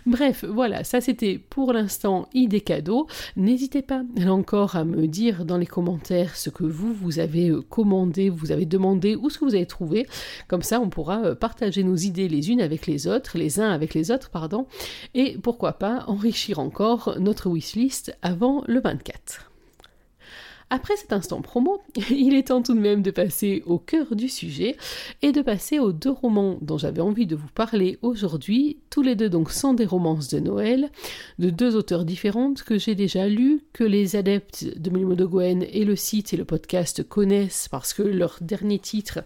Bref, 0.06 0.44
voilà, 0.44 0.84
ça 0.84 1.00
c'était 1.00 1.38
pour 1.38 1.72
l'instant 1.72 2.28
idée 2.34 2.60
cadeau. 2.60 3.06
N'hésitez 3.36 3.82
pas 3.82 4.02
là 4.16 4.32
encore 4.32 4.76
à 4.76 4.84
me 4.84 5.06
dire 5.06 5.44
dans 5.44 5.58
les 5.58 5.66
commentaires 5.66 6.36
ce 6.36 6.50
que 6.50 6.64
vous, 6.64 6.92
vous 6.92 7.19
avez 7.19 7.50
euh, 7.50 7.62
commandé, 7.62 8.30
vous 8.30 8.52
avez 8.52 8.66
demandé 8.66 9.16
ou 9.16 9.30
ce 9.30 9.38
que 9.38 9.44
vous 9.44 9.54
avez 9.54 9.66
trouvé. 9.66 10.06
Comme 10.48 10.62
ça, 10.62 10.80
on 10.80 10.88
pourra 10.88 11.22
euh, 11.24 11.34
partager 11.34 11.84
nos 11.84 11.96
idées 11.96 12.28
les 12.28 12.50
unes 12.50 12.60
avec 12.60 12.86
les 12.86 13.06
autres, 13.06 13.38
les 13.38 13.60
uns 13.60 13.70
avec 13.70 13.94
les 13.94 14.10
autres, 14.10 14.30
pardon, 14.30 14.66
et 15.14 15.38
pourquoi 15.42 15.75
pas 15.75 16.04
enrichir 16.06 16.58
encore 16.58 17.16
notre 17.18 17.48
wishlist 17.48 18.16
avant 18.22 18.64
le 18.66 18.80
24. 18.80 19.51
Après 20.74 20.96
cet 20.96 21.12
instant 21.12 21.42
promo, 21.42 21.82
il 22.10 22.32
est 22.34 22.48
temps 22.48 22.62
tout 22.62 22.72
de 22.72 22.80
même 22.80 23.02
de 23.02 23.10
passer 23.10 23.62
au 23.66 23.78
cœur 23.78 24.16
du 24.16 24.30
sujet 24.30 24.78
et 25.20 25.30
de 25.30 25.42
passer 25.42 25.78
aux 25.78 25.92
deux 25.92 26.10
romans 26.10 26.56
dont 26.62 26.78
j'avais 26.78 27.02
envie 27.02 27.26
de 27.26 27.36
vous 27.36 27.50
parler 27.54 27.98
aujourd'hui, 28.00 28.78
tous 28.88 29.02
les 29.02 29.14
deux 29.14 29.28
donc 29.28 29.50
sont 29.50 29.74
des 29.74 29.84
romances 29.84 30.28
de 30.28 30.40
Noël, 30.40 30.90
de 31.38 31.50
deux 31.50 31.76
auteurs 31.76 32.06
différentes 32.06 32.62
que 32.62 32.78
j'ai 32.78 32.94
déjà 32.94 33.28
lus, 33.28 33.60
que 33.74 33.84
les 33.84 34.16
adeptes 34.16 34.64
de 34.78 34.88
Melimo 34.88 35.14
de 35.14 35.26
Gwen 35.26 35.62
et 35.62 35.84
le 35.84 35.94
site 35.94 36.32
et 36.32 36.38
le 36.38 36.46
podcast 36.46 37.06
connaissent 37.06 37.68
parce 37.68 37.92
que 37.92 38.02
leurs 38.02 38.38
derniers 38.40 38.78
titres 38.78 39.18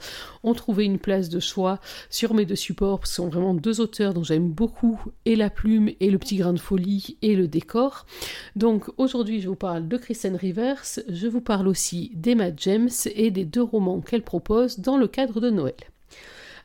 ont 0.43 0.55
trouvé 0.55 0.85
une 0.85 0.99
place 0.99 1.29
de 1.29 1.39
choix 1.39 1.79
sur 2.11 2.35
mes 2.35 2.45
deux 2.45 2.57
supports, 2.57 3.07
ce 3.07 3.15
sont 3.15 3.29
vraiment 3.29 3.55
deux 3.55 3.81
auteurs 3.81 4.15
dont 4.15 4.25
j'aime 4.25 4.49
beaucoup, 4.49 5.01
et 5.25 5.37
la 5.37 5.51
plume, 5.51 5.91
et 6.01 6.11
le 6.11 6.19
petit 6.19 6.39
grain 6.39 6.55
de 6.55 6.59
folie, 6.59 7.19
et 7.23 7.37
le 7.37 7.47
décor. 7.47 8.05
Donc 8.57 8.87
aujourd'hui 8.97 9.41
je 9.41 9.49
vous 9.49 9.55
parle 9.55 9.87
de 9.87 9.97
Kristen 9.97 10.35
Rivers, 10.35 10.83
parle 11.41 11.69
aussi 11.69 12.13
d'Emma 12.15 12.51
James 12.57 12.91
et 13.15 13.31
des 13.31 13.45
deux 13.45 13.63
romans 13.63 14.01
qu'elle 14.01 14.23
propose 14.23 14.79
dans 14.79 14.97
le 14.97 15.09
cadre 15.09 15.41
de 15.41 15.51
Noël. 15.51 15.75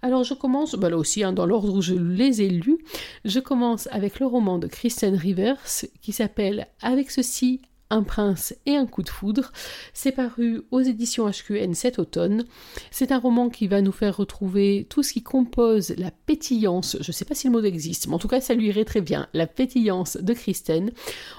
Alors 0.04 0.24
je 0.24 0.34
commence, 0.34 0.76
bah 0.76 0.90
là 0.90 0.98
aussi 0.98 1.24
hein, 1.24 1.32
dans 1.32 1.46
l'ordre 1.46 1.76
où 1.76 1.82
je 1.82 1.94
les 1.94 2.42
ai 2.42 2.50
lus, 2.50 2.80
je 3.24 3.40
commence 3.40 3.88
avec 3.92 4.20
le 4.20 4.26
roman 4.26 4.58
de 4.58 4.68
Kristen 4.68 5.16
Rivers 5.16 5.60
qui 6.02 6.12
s'appelle 6.12 6.68
Avec 6.82 7.12
ceci, 7.12 7.62
un 7.92 8.04
prince 8.04 8.56
et 8.66 8.76
un 8.76 8.86
coup 8.86 9.04
de 9.04 9.10
foudre. 9.10 9.52
C'est 9.94 10.12
paru 10.12 10.62
aux 10.72 10.82
éditions 10.82 11.30
HQN 11.30 11.74
cet 11.74 12.00
automne. 12.00 12.46
C'est 12.90 13.12
un 13.12 13.20
roman 13.20 13.50
qui 13.50 13.68
va 13.68 13.82
nous 13.82 13.92
faire 13.92 14.18
retrouver 14.18 14.88
tout 14.90 15.04
ce 15.04 15.14
qui 15.14 15.22
compose 15.22 15.94
la 15.98 16.12
pétillance, 16.12 16.98
je 17.00 17.10
ne 17.10 17.14
sais 17.14 17.26
pas 17.26 17.36
si 17.36 17.48
le 17.48 17.54
mot 17.54 17.62
existe, 17.62 18.08
mais 18.08 18.16
en 18.16 18.20
tout 18.20 18.28
cas 18.28 18.42
ça 18.42 18.54
lui 18.54 18.68
irait 18.68 18.86
très 18.86 19.02
bien, 19.02 19.28
la 19.34 19.48
pétillance 19.48 20.18
de 20.18 20.34
Kristen. 20.34 20.92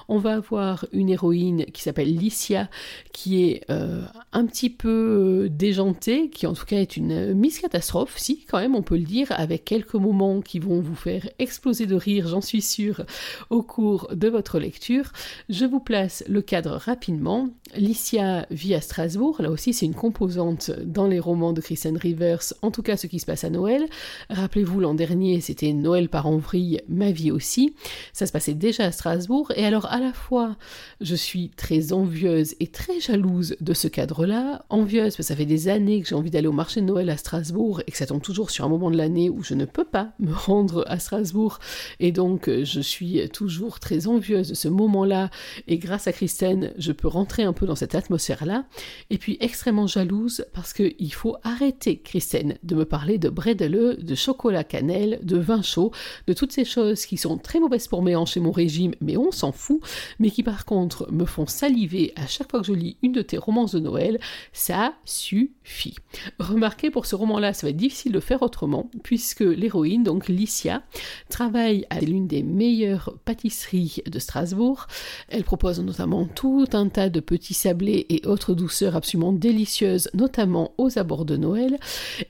On 0.07 0.17
va 0.17 0.35
avoir 0.35 0.85
une 0.91 1.09
héroïne 1.09 1.65
qui 1.65 1.81
s'appelle 1.81 2.15
Licia, 2.15 2.69
qui 3.11 3.43
est 3.43 3.63
euh, 3.69 4.03
un 4.31 4.45
petit 4.45 4.69
peu 4.69 5.45
euh, 5.45 5.49
déjantée, 5.49 6.29
qui 6.29 6.47
en 6.47 6.53
tout 6.53 6.65
cas 6.65 6.77
est 6.77 6.97
une 6.97 7.33
Miss 7.33 7.59
Catastrophe, 7.59 8.17
si 8.17 8.45
quand 8.45 8.59
même 8.59 8.75
on 8.75 8.83
peut 8.83 8.97
le 8.97 9.03
dire, 9.03 9.27
avec 9.31 9.65
quelques 9.65 9.95
moments 9.95 10.41
qui 10.41 10.59
vont 10.59 10.79
vous 10.79 10.95
faire 10.95 11.27
exploser 11.39 11.85
de 11.85 11.95
rire, 11.95 12.27
j'en 12.27 12.41
suis 12.41 12.61
sûre, 12.61 13.05
au 13.49 13.63
cours 13.63 14.07
de 14.13 14.27
votre 14.27 14.59
lecture. 14.59 15.11
Je 15.49 15.65
vous 15.65 15.79
place 15.79 16.23
le 16.27 16.41
cadre 16.43 16.77
rapidement. 16.77 17.49
Licia 17.75 18.45
vit 18.51 18.75
à 18.75 18.81
Strasbourg, 18.81 19.41
là 19.41 19.49
aussi 19.49 19.73
c'est 19.73 19.85
une 19.85 19.95
composante 19.95 20.71
dans 20.85 21.07
les 21.07 21.19
romans 21.19 21.53
de 21.53 21.61
Kristen 21.61 21.97
Rivers, 21.97 22.43
en 22.61 22.71
tout 22.71 22.83
cas 22.83 22.97
ce 22.97 23.07
qui 23.07 23.19
se 23.19 23.25
passe 23.25 23.43
à 23.43 23.49
Noël. 23.49 23.85
Rappelez-vous, 24.29 24.79
l'an 24.79 24.93
dernier 24.93 25.41
c'était 25.41 25.73
Noël 25.73 26.09
par 26.09 26.27
en 26.27 26.37
vrille, 26.37 26.81
ma 26.87 27.11
vie 27.11 27.31
aussi. 27.31 27.73
Ça 28.13 28.25
se 28.25 28.31
passait 28.31 28.53
déjà 28.53 28.85
à 28.85 28.91
Strasbourg, 28.91 29.51
et 29.55 29.65
alors 29.65 29.87
à 29.87 29.99
la 29.99 30.13
fois 30.13 30.57
je 31.01 31.15
suis 31.15 31.49
très 31.49 31.93
envieuse 31.93 32.55
et 32.59 32.67
très 32.67 32.99
jalouse 32.99 33.55
de 33.61 33.73
ce 33.73 33.87
cadre-là. 33.87 34.65
Envieuse 34.69 35.03
parce 35.03 35.17
que 35.17 35.23
ça 35.23 35.35
fait 35.35 35.45
des 35.45 35.67
années 35.67 36.01
que 36.01 36.07
j'ai 36.07 36.15
envie 36.15 36.31
d'aller 36.31 36.47
au 36.47 36.53
marché 36.53 36.81
de 36.81 36.85
Noël 36.85 37.09
à 37.09 37.17
Strasbourg 37.17 37.81
et 37.87 37.91
que 37.91 37.97
ça 37.97 38.05
tombe 38.05 38.21
toujours 38.21 38.51
sur 38.51 38.65
un 38.65 38.69
moment 38.69 38.91
de 38.91 38.97
l'année 38.97 39.29
où 39.29 39.43
je 39.43 39.53
ne 39.53 39.65
peux 39.65 39.85
pas 39.85 40.13
me 40.19 40.33
rendre 40.33 40.85
à 40.87 40.99
Strasbourg, 40.99 41.59
et 41.99 42.11
donc 42.11 42.49
je 42.49 42.81
suis 42.81 43.29
toujours 43.29 43.79
très 43.79 44.07
envieuse 44.07 44.49
de 44.49 44.53
ce 44.53 44.67
moment-là, 44.67 45.29
et 45.67 45.77
grâce 45.77 46.07
à 46.07 46.11
Kristen 46.11 46.32
je 46.77 46.91
peux 46.91 47.07
rentrer 47.07 47.43
un 47.43 47.53
peu 47.53 47.65
dans 47.65 47.75
cette 47.75 47.95
atmosphère-là, 47.95 48.65
et 49.09 49.17
puis 49.17 49.37
extrêmement 49.39 49.87
jalouse 49.87 50.45
parce 50.53 50.73
qu'il 50.73 51.13
faut 51.13 51.37
arrêter, 51.43 51.99
Christine, 51.99 52.57
de 52.63 52.75
me 52.75 52.85
parler 52.85 53.17
de 53.17 53.29
bredele, 53.29 53.97
de 54.03 54.15
chocolat 54.15 54.63
cannelle, 54.63 55.19
de 55.23 55.37
vin 55.37 55.61
chaud, 55.61 55.91
de 56.27 56.33
toutes 56.33 56.51
ces 56.51 56.65
choses 56.65 57.05
qui 57.05 57.17
sont 57.17 57.37
très 57.37 57.59
mauvaises 57.59 57.87
pour 57.87 58.01
mes 58.01 58.15
hanches 58.15 58.37
et 58.37 58.39
mon 58.39 58.51
régime, 58.51 58.93
mais 59.01 59.17
on 59.17 59.31
s'en 59.31 59.51
fout, 59.51 59.81
mais 60.19 60.31
qui 60.31 60.43
par 60.43 60.65
contre 60.65 61.11
me 61.11 61.25
font 61.25 61.47
saliver 61.47 62.13
à 62.15 62.27
chaque 62.27 62.51
fois 62.51 62.61
que 62.61 62.67
je 62.67 62.73
lis 62.73 62.97
une 63.01 63.11
de 63.11 63.21
tes 63.21 63.37
romances 63.37 63.73
de 63.73 63.79
Noël, 63.79 64.19
ça 64.51 64.93
suffit. 65.05 65.95
Remarquez, 66.39 66.89
pour 66.89 67.05
ce 67.05 67.15
roman-là, 67.15 67.53
ça 67.53 67.67
va 67.67 67.71
être 67.71 67.77
difficile 67.77 68.11
de 68.11 68.19
faire 68.19 68.41
autrement, 68.41 68.89
puisque 69.03 69.41
l'héroïne, 69.41 70.03
donc 70.03 70.27
Licia, 70.27 70.83
travaille 71.29 71.85
à 71.89 71.99
l'une 71.99 72.27
des 72.27 72.43
meilleures 72.43 73.17
pâtisseries 73.25 74.01
de 74.05 74.19
Strasbourg. 74.19 74.87
Elle 75.29 75.43
propose 75.43 75.79
notamment 75.79 76.22
tout 76.25 76.67
un 76.73 76.89
tas 76.89 77.09
de 77.09 77.19
petits 77.19 77.53
sablés 77.53 78.05
et 78.09 78.25
autres 78.25 78.53
douceurs 78.53 78.95
absolument 78.95 79.33
délicieuses, 79.33 80.09
notamment 80.13 80.73
aux 80.77 80.97
abords 80.97 81.25
de 81.25 81.37
Noël. 81.37 81.77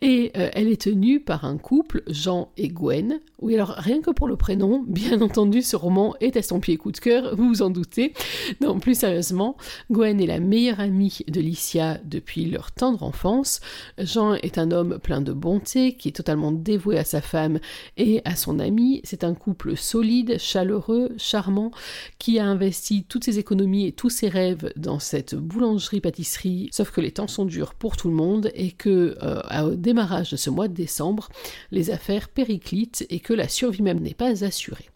Et 0.02 0.32
euh, 0.38 0.50
elle 0.54 0.68
est 0.68 0.82
tenue 0.82 1.20
par 1.20 1.46
un 1.46 1.58
couple, 1.58 2.04
Jean 2.08 2.50
et 2.58 2.70
Gwen. 2.70 3.20
Oui, 3.42 3.56
alors 3.56 3.76
rien 3.78 4.02
que 4.02 4.12
pour 4.12 4.28
le 4.28 4.36
prénom, 4.36 4.84
bien 4.88 5.22
entendu, 5.22 5.62
ce 5.62 5.76
roman 5.76 6.16
est 6.22 6.36
estampillé 6.36 6.78
coup 6.78 6.92
de 6.92 7.00
cœur, 7.00 7.36
vous 7.36 7.48
vous 7.48 7.62
en 7.62 7.70
doutez. 7.70 8.14
Non, 8.62 8.80
plus 8.80 8.98
sérieusement, 8.98 9.58
Gwen 9.92 10.22
est 10.22 10.28
la 10.28 10.40
meilleure 10.40 10.80
amie 10.80 11.20
de 11.28 11.42
Licia 11.42 12.00
depuis 12.06 12.46
leur 12.46 12.72
tendre 12.72 13.04
enfance. 13.04 13.60
Jean 13.98 14.34
est 14.36 14.58
un 14.58 14.72
homme 14.72 15.00
plein 15.00 15.22
de 15.22 15.34
bonté, 15.34 15.96
qui 15.96 16.10
est 16.10 16.14
totalement 16.14 16.52
dévoué 16.52 16.98
à 16.98 17.04
sa 17.04 17.22
femme 17.22 17.60
et 17.98 18.22
à 18.26 18.36
son 18.36 18.60
ami. 18.60 19.02
C'est 19.04 19.24
un 19.24 19.34
couple 19.34 19.76
solide, 19.76 20.38
chaleureux, 20.40 21.12
charmant, 21.18 21.72
qui 22.20 22.40
a 22.40 22.46
investi 22.46 23.04
toutes 23.04 23.24
ses 23.24 23.40
économies 23.40 23.83
tous 23.92 24.10
ses 24.10 24.30
rêves 24.30 24.72
dans 24.76 25.00
cette 25.00 25.36
boulangerie-pâtisserie, 25.36 26.70
sauf 26.72 26.92
que 26.92 27.02
les 27.02 27.12
temps 27.12 27.28
sont 27.28 27.46
durs 27.46 27.74
pour 27.74 27.98
tout 27.98 28.10
le 28.10 28.16
monde 28.16 28.52
et 28.56 28.72
que 28.72 29.18
euh, 29.22 29.64
au 29.64 29.76
démarrage 29.76 30.32
de 30.32 30.38
ce 30.38 30.50
mois 30.50 30.68
de 30.68 30.74
décembre, 30.74 31.30
les 31.72 31.90
affaires 31.92 32.30
périclitent 32.30 33.06
et 33.10 33.20
que 33.20 33.34
la 33.34 33.48
survie 33.48 33.82
même 33.82 34.00
n'est 34.00 34.14
pas 34.14 34.44
assurée. 34.44 34.93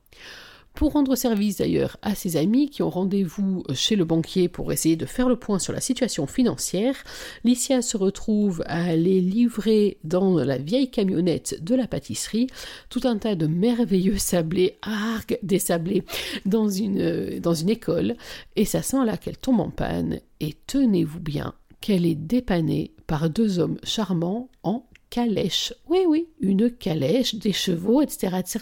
Pour 0.78 0.94
rendre 0.94 1.16
service 1.16 1.58
d'ailleurs 1.58 1.98
à 2.04 2.14
ses 2.14 2.38
amis 2.38 2.70
qui 2.70 2.84
ont 2.84 2.92
rendez-vous 2.92 3.64
chez 3.74 3.96
le 3.96 4.06
banquier 4.06 4.48
pour 4.48 4.72
essayer 4.72 4.96
de 4.96 5.08
faire 5.08 5.28
le 5.28 5.36
point 5.36 5.58
sur 5.58 5.74
la 5.74 5.82
situation 5.82 6.28
financière, 6.28 6.96
Licia 7.44 7.82
se 7.82 7.98
retrouve 7.98 8.62
à 8.68 8.84
aller 8.84 9.20
livrer 9.20 9.98
dans 10.04 10.38
la 10.38 10.60
vieille 10.60 10.92
camionnette 10.92 11.64
de 11.64 11.74
la 11.74 11.88
pâtisserie. 11.88 12.46
Tout 12.92 13.02
un 13.06 13.18
tas 13.18 13.34
de 13.34 13.48
merveilleux 13.48 14.20
sablés, 14.20 14.78
arg 14.84 15.40
des 15.42 15.58
sablés, 15.58 16.04
dans 16.46 16.70
une, 16.70 17.40
dans 17.40 17.56
une 17.56 17.72
école, 17.72 18.16
et 18.56 18.66
ça 18.66 18.84
sent 18.84 19.04
là 19.04 19.18
qu'elle 19.18 19.40
tombe 19.40 19.62
en 19.62 19.72
panne, 19.72 20.20
et 20.40 20.54
tenez-vous 20.68 21.20
bien 21.20 21.56
qu'elle 21.82 22.06
est 22.06 22.14
dépannée 22.14 22.94
par 23.08 23.32
deux 23.32 23.58
hommes 23.58 23.80
charmants 23.82 24.48
en 24.62 24.86
calèche. 25.10 25.74
Oui, 25.88 26.00
oui, 26.08 26.28
une 26.40 26.72
calèche, 26.72 27.36
des 27.36 27.54
chevaux, 27.54 28.02
etc., 28.02 28.38
etc. 28.40 28.60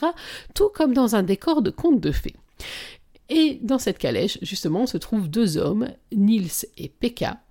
Tout 0.53 0.69
comme 0.73 0.93
dans 0.93 1.15
un 1.15 1.23
décor 1.23 1.61
de 1.61 1.71
conte 1.71 1.99
de 2.01 2.11
fées. 2.11 2.35
Et 3.29 3.59
dans 3.61 3.79
cette 3.79 3.97
calèche, 3.97 4.37
justement, 4.41 4.85
se 4.85 4.97
trouvent 4.97 5.29
deux 5.29 5.57
hommes, 5.57 5.89
Niels 6.11 6.67
et 6.77 6.89
Pekka. 6.89 7.41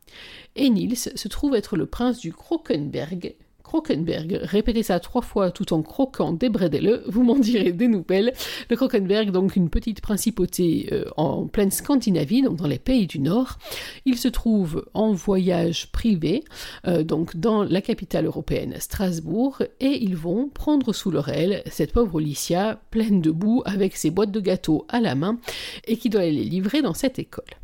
Et 0.57 0.71
Niels 0.71 0.97
se 0.97 1.29
trouve 1.29 1.55
être 1.55 1.77
le 1.77 1.87
prince 1.87 2.19
du 2.19 2.33
Krokenberg, 2.33 3.35
Krokenberg. 3.75 4.39
Répétez 4.43 4.85
ça 4.85 5.01
trois 5.01 5.21
fois 5.21 5.51
tout 5.51 5.73
en 5.73 5.83
croquant 5.83 6.33
des 6.33 6.49
bredele, 6.49 7.03
vous 7.09 7.25
m'en 7.25 7.35
direz 7.35 7.73
des 7.73 7.89
nouvelles. 7.89 8.33
Le 8.71 8.77
Krokenberg, 8.77 9.33
donc 9.33 9.57
une 9.57 9.69
petite 9.69 10.01
principauté 10.01 10.89
euh, 10.93 11.07
en 11.17 11.49
pleine 11.49 11.73
Scandinavie, 11.73 12.43
donc 12.43 12.55
dans 12.55 12.69
les 12.69 12.79
pays 12.79 13.09
du 13.09 13.19
Nord. 13.19 13.59
Il 14.05 14.17
se 14.17 14.29
trouve 14.29 14.87
en 14.95 15.11
voyage 15.11 15.91
privé, 15.91 16.45
euh, 16.87 17.03
donc 17.03 17.37
dans 17.37 17.65
la 17.65 17.81
capitale 17.81 18.27
européenne, 18.27 18.77
Strasbourg, 18.79 19.61
et 19.81 20.05
ils 20.05 20.17
vont 20.17 20.49
prendre 20.51 20.93
sous 20.93 21.11
leur 21.11 21.29
aile 21.29 21.65
cette 21.67 21.93
pauvre 21.93 22.21
Licia, 22.21 22.81
pleine 22.93 23.21
de 23.21 23.33
boue, 23.33 23.63
avec 23.65 23.97
ses 23.97 24.11
boîtes 24.11 24.31
de 24.31 24.39
gâteaux 24.39 24.87
à 24.89 25.01
la 25.01 25.17
main, 25.17 25.41
et 25.89 25.97
qui 25.97 26.11
doit 26.11 26.23
les 26.23 26.45
livrer 26.45 26.81
dans 26.81 26.95
cette 26.95 27.19
école. 27.19 27.64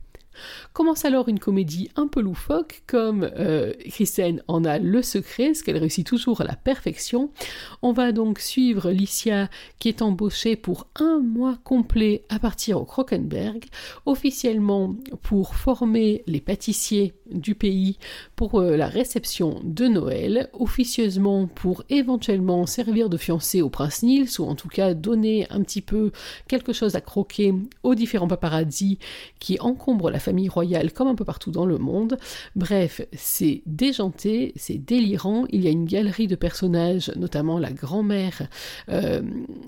Commence 0.72 1.04
alors 1.04 1.28
une 1.28 1.38
comédie 1.38 1.90
un 1.96 2.06
peu 2.06 2.20
loufoque, 2.20 2.82
comme 2.86 3.30
euh, 3.36 3.72
en 4.48 4.64
a 4.64 4.78
le 4.78 5.02
secret, 5.02 5.54
ce 5.54 5.62
qu'elle 5.64 5.76
réussit 5.76 6.06
toujours 6.06 6.40
à 6.40 6.44
la 6.44 6.56
perfection. 6.56 7.30
On 7.82 7.92
va 7.92 8.12
donc 8.12 8.38
suivre 8.38 8.90
Licia 8.90 9.48
qui 9.78 9.88
est 9.88 10.02
embauchée 10.02 10.56
pour 10.56 10.88
un 10.96 11.20
mois 11.20 11.58
complet 11.64 12.24
à 12.28 12.38
partir 12.38 12.80
au 12.80 12.84
Krokenberg, 12.84 13.64
officiellement 14.06 14.96
pour 15.22 15.54
former 15.54 16.22
les 16.26 16.40
pâtissiers 16.40 17.14
du 17.30 17.54
pays 17.54 17.98
pour 18.36 18.60
euh, 18.60 18.76
la 18.76 18.86
réception 18.86 19.60
de 19.64 19.86
Noël, 19.86 20.50
officieusement 20.52 21.46
pour 21.46 21.84
éventuellement 21.88 22.66
servir 22.66 23.08
de 23.08 23.16
fiancé 23.16 23.62
au 23.62 23.70
prince 23.70 24.02
Niels, 24.02 24.28
ou 24.38 24.44
en 24.44 24.54
tout 24.54 24.68
cas 24.68 24.94
donner 24.94 25.46
un 25.50 25.62
petit 25.62 25.82
peu 25.82 26.12
quelque 26.48 26.72
chose 26.72 26.94
à 26.96 27.00
croquer 27.00 27.54
aux 27.82 27.94
différents 27.94 28.28
paparazzi 28.28 28.98
qui 29.38 29.58
encombrent 29.60 30.10
la 30.10 30.19
famille 30.20 30.48
royale 30.48 30.92
comme 30.92 31.08
un 31.08 31.14
peu 31.16 31.24
partout 31.24 31.50
dans 31.50 31.66
le 31.66 31.78
monde. 31.78 32.18
Bref, 32.54 33.00
c'est 33.12 33.62
déjanté, 33.66 34.52
c'est 34.56 34.78
délirant. 34.78 35.46
Il 35.50 35.62
y 35.62 35.66
a 35.66 35.70
une 35.70 35.86
galerie 35.86 36.28
de 36.28 36.36
personnages, 36.36 37.12
notamment 37.16 37.58
la 37.58 37.72
grand-mère 37.72 38.42
euh, 38.88 39.22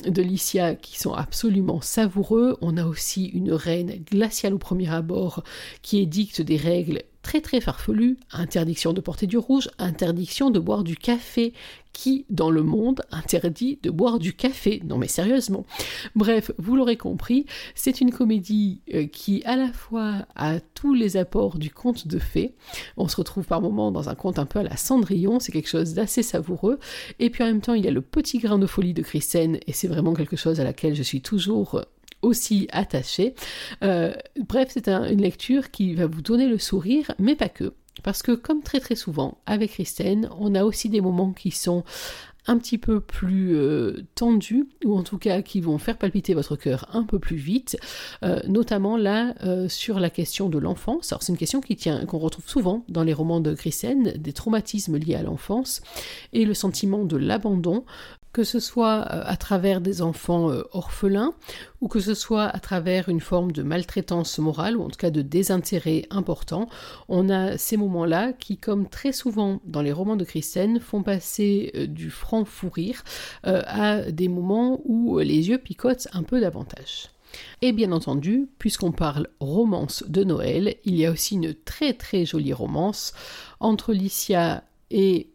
de 0.07 0.23
Licia, 0.23 0.75
qui 0.75 1.01
sont 1.01 1.15
absolument 1.15 1.81
savoureux. 1.81 2.57
On 2.61 2.77
a 2.77 2.85
aussi 2.85 3.27
une 3.27 3.53
reine 3.53 4.03
glaciale 4.11 4.55
au 4.55 4.59
premier 4.59 4.89
abord 4.89 5.43
qui 5.83 5.99
édicte 5.99 6.41
des 6.41 6.57
règles 6.57 7.03
très 7.23 7.41
très 7.41 7.61
farfelu, 7.61 8.19
interdiction 8.33 8.93
de 8.93 9.01
porter 9.01 9.27
du 9.27 9.39
rouge, 9.39 9.69
interdiction 9.79 10.51
de 10.51 10.59
boire 10.59 10.85
du 10.85 10.97
café. 10.97 11.53
Qui 11.93 12.25
dans 12.31 12.51
le 12.51 12.63
monde 12.63 13.03
interdit 13.11 13.79
de 13.83 13.91
boire 13.91 14.19
du 14.19 14.33
café? 14.33 14.81
Non 14.83 14.97
mais 14.97 15.09
sérieusement. 15.09 15.67
Bref, 16.17 16.51
vous 16.57 16.75
l'aurez 16.75 16.97
compris, 16.97 17.45
c'est 17.75 18.01
une 18.01 18.11
comédie 18.11 18.81
euh, 18.95 19.07
qui 19.07 19.43
à 19.45 19.57
la 19.57 19.71
fois 19.71 20.27
a 20.35 20.59
tous 20.61 20.95
les 20.95 21.19
apports 21.19 21.59
du 21.59 21.71
conte 21.71 22.09
de 22.09 22.19
fées. 22.19 22.55
On 22.97 23.09
se 23.09 23.17
retrouve 23.17 23.45
par 23.45 23.61
moments 23.61 23.93
dans 23.93 24.09
un 24.09 24.15
conte 24.15 24.39
un 24.39 24.47
peu 24.47 24.61
à 24.61 24.63
la 24.63 24.79
Cendrillon, 24.79 25.39
c'est 25.39 25.53
quelque 25.53 25.69
chose 25.69 25.93
d'assez 25.93 26.23
savoureux. 26.23 26.79
Et 27.19 27.29
puis 27.29 27.45
en 27.45 27.47
même 27.49 27.61
temps, 27.61 27.75
il 27.75 27.85
y 27.85 27.89
a 27.89 27.93
le 27.93 28.01
petit 28.01 28.39
grain 28.39 28.59
de 28.59 28.67
folie 28.67 28.95
de 28.95 29.03
Christine, 29.03 29.59
et 29.67 29.75
c'est 29.75 29.89
vraiment 29.89 30.15
quelque 30.15 30.37
chose 30.37 30.61
à 30.61 30.65
laquelle 30.65 30.95
je 30.95 31.03
suis 31.03 31.21
toujours 31.21 31.83
aussi 32.23 32.69
attaché. 32.73 33.35
Euh, 33.83 34.15
bref, 34.39 34.71
c'est 34.73 34.89
une 34.89 35.21
lecture 35.21 35.71
qui 35.71 35.95
va 35.95 36.07
vous 36.07 36.23
donner 36.23 36.49
le 36.49 36.59
sourire, 36.59 37.13
mais 37.19 37.35
pas 37.35 37.49
que. 37.49 37.75
Parce 38.03 38.23
que 38.23 38.33
comme 38.33 38.63
très 38.63 38.81
très 38.81 38.95
souvent 38.95 39.39
avec 39.45 39.73
Christine, 39.73 40.29
on 40.39 40.55
a 40.55 40.65
aussi 40.65 40.89
des 40.89 41.01
moments 41.01 41.33
qui 41.33 41.51
sont 41.51 41.85
un 42.49 42.59
petit 42.59 42.79
peu 42.79 42.99
plus 42.99 43.55
euh, 43.55 44.05
tendus, 44.17 44.67
ou 44.85 44.97
en 44.97 45.05
tout 45.05 45.19
cas 45.19 45.43
qui 45.43 45.61
vont 45.61 45.79
faire 45.79 45.97
palpiter 45.97 46.35
votre 46.35 46.57
cœur 46.57 46.89
un 46.93 47.05
peu 47.05 47.21
plus 47.21 47.37
vite, 47.37 47.77
euh, 48.25 48.41
notamment 48.49 48.97
là 48.97 49.35
sur 49.69 50.01
la 50.01 50.11
question 50.11 50.49
de 50.49 50.59
l'enfance. 50.59 51.13
Alors 51.13 51.23
c'est 51.23 51.33
une 51.33 51.39
question 51.39 51.61
qui 51.61 51.77
tient, 51.77 52.05
qu'on 52.07 52.19
retrouve 52.19 52.49
souvent 52.49 52.85
dans 52.89 53.05
les 53.05 53.13
romans 53.13 53.41
de 53.41 53.55
Christine, 53.55 54.15
des 54.17 54.33
traumatismes 54.33 54.97
liés 54.97 55.15
à 55.15 55.23
l'enfance, 55.23 55.83
et 56.33 56.45
le 56.45 56.55
sentiment 56.55 57.05
de 57.05 57.17
l'abandon, 57.17 57.85
que 58.33 58.45
ce 58.45 58.61
soit 58.61 59.07
euh, 59.11 59.23
à 59.25 59.37
travers 59.37 59.81
des 59.81 60.03
enfants 60.03 60.51
euh, 60.51 60.63
orphelins 60.73 61.35
ou 61.81 61.89
que 61.89 62.01
ce 62.01 62.15
soit 62.15 62.45
à 62.45 62.59
travers 62.59 63.09
une 63.09 63.21
forme 63.21 63.53
de 63.53 63.63
maltraitance 63.63 64.39
morale 64.39 64.77
ou 64.77 64.83
en 64.83 64.89
tout 64.89 64.97
cas 64.97 65.11
de 65.11 65.23
désintérêt 65.23 66.07
important, 66.11 66.69
on 67.09 67.29
a 67.29 67.59
ces 67.59 67.77
moments-là 67.77 68.33
qui, 68.33 68.57
comme 68.57 68.89
très 68.89 69.13
souvent 69.13 69.61
dans 69.65 69.83
les 69.83 69.93
romans 69.93 70.17
de 70.17 70.25
Christine, 70.25 70.81
font 70.81 71.03
passer 71.03 71.73
euh, 71.75 71.87
du 71.87 72.11
franc 72.11 72.45
fou 72.45 72.71
rire 72.71 73.05
à 73.45 74.11
des 74.11 74.29
moments 74.29 74.81
où 74.85 75.19
les 75.19 75.49
yeux 75.49 75.59
picotent 75.59 76.09
un 76.13 76.23
peu 76.23 76.41
davantage. 76.41 77.11
Et 77.61 77.73
bien 77.73 77.93
entendu, 77.93 78.49
puisqu'on 78.59 78.93
parle 78.93 79.29
romance 79.41 80.05
de 80.09 80.25
Noël, 80.25 80.77
il 80.85 80.97
y 80.97 81.07
a 81.07 81.11
aussi 81.11 81.35
une 81.35 81.55
très 81.55 81.95
très 81.95 82.25
jolie 82.25 82.53
romance 82.53 83.13
entre 83.61 83.93
Licia 83.93 84.65
et 84.91 85.32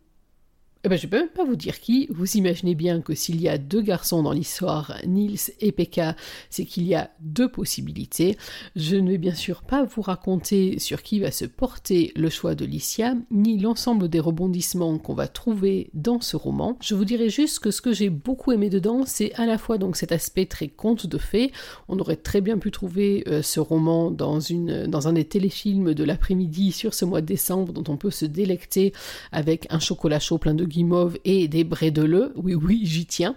eh 0.83 0.89
ben, 0.89 0.97
je 0.97 1.05
ne 1.05 1.11
peux 1.11 1.17
même 1.17 1.29
pas 1.29 1.43
vous 1.43 1.55
dire 1.55 1.79
qui. 1.79 2.07
Vous 2.11 2.37
imaginez 2.37 2.75
bien 2.75 3.01
que 3.01 3.15
s'il 3.15 3.41
y 3.41 3.49
a 3.49 3.57
deux 3.57 3.81
garçons 3.81 4.23
dans 4.23 4.31
l'histoire, 4.31 4.97
Nils 5.05 5.51
et 5.59 5.71
Pekka, 5.71 6.15
c'est 6.49 6.65
qu'il 6.65 6.83
y 6.83 6.95
a 6.95 7.11
deux 7.19 7.49
possibilités. 7.49 8.37
Je 8.75 8.95
ne 8.95 9.11
vais 9.11 9.17
bien 9.17 9.33
sûr 9.33 9.63
pas 9.63 9.83
vous 9.83 10.01
raconter 10.01 10.79
sur 10.79 11.01
qui 11.01 11.19
va 11.19 11.31
se 11.31 11.45
porter 11.45 12.11
le 12.15 12.29
choix 12.29 12.55
de 12.55 12.65
Licia, 12.65 13.15
ni 13.31 13.57
l'ensemble 13.57 14.07
des 14.07 14.19
rebondissements 14.19 14.97
qu'on 14.99 15.13
va 15.13 15.27
trouver 15.27 15.89
dans 15.93 16.21
ce 16.21 16.35
roman. 16.35 16.77
Je 16.81 16.95
vous 16.95 17.05
dirai 17.05 17.29
juste 17.29 17.59
que 17.59 17.71
ce 17.71 17.81
que 17.81 17.93
j'ai 17.93 18.09
beaucoup 18.09 18.51
aimé 18.51 18.69
dedans, 18.69 19.03
c'est 19.05 19.33
à 19.35 19.45
la 19.45 19.57
fois 19.57 19.77
donc 19.77 19.95
cet 19.95 20.11
aspect 20.11 20.45
très 20.45 20.67
conte 20.67 21.07
de 21.07 21.17
fées. 21.17 21.51
On 21.87 21.97
aurait 21.99 22.17
très 22.17 22.41
bien 22.41 22.57
pu 22.57 22.71
trouver 22.71 23.23
euh, 23.27 23.41
ce 23.41 23.59
roman 23.59 24.11
dans, 24.11 24.39
une, 24.39 24.85
dans 24.85 25.07
un 25.07 25.13
des 25.13 25.25
téléfilms 25.25 25.93
de 25.93 26.03
l'après-midi 26.03 26.71
sur 26.71 26.93
ce 26.93 27.05
mois 27.05 27.21
de 27.21 27.25
décembre 27.25 27.73
dont 27.73 27.91
on 27.91 27.97
peut 27.97 28.11
se 28.11 28.25
délecter 28.25 28.93
avec 29.31 29.67
un 29.69 29.79
chocolat 29.79 30.19
chaud 30.19 30.37
plein 30.37 30.53
de 30.53 30.66
guimauve 30.67 31.17
et 31.25 31.47
des 31.47 31.63
brédeleux. 31.63 32.33
Oui, 32.35 32.55
oui, 32.55 32.81
j'y 32.83 33.05
tiens. 33.05 33.35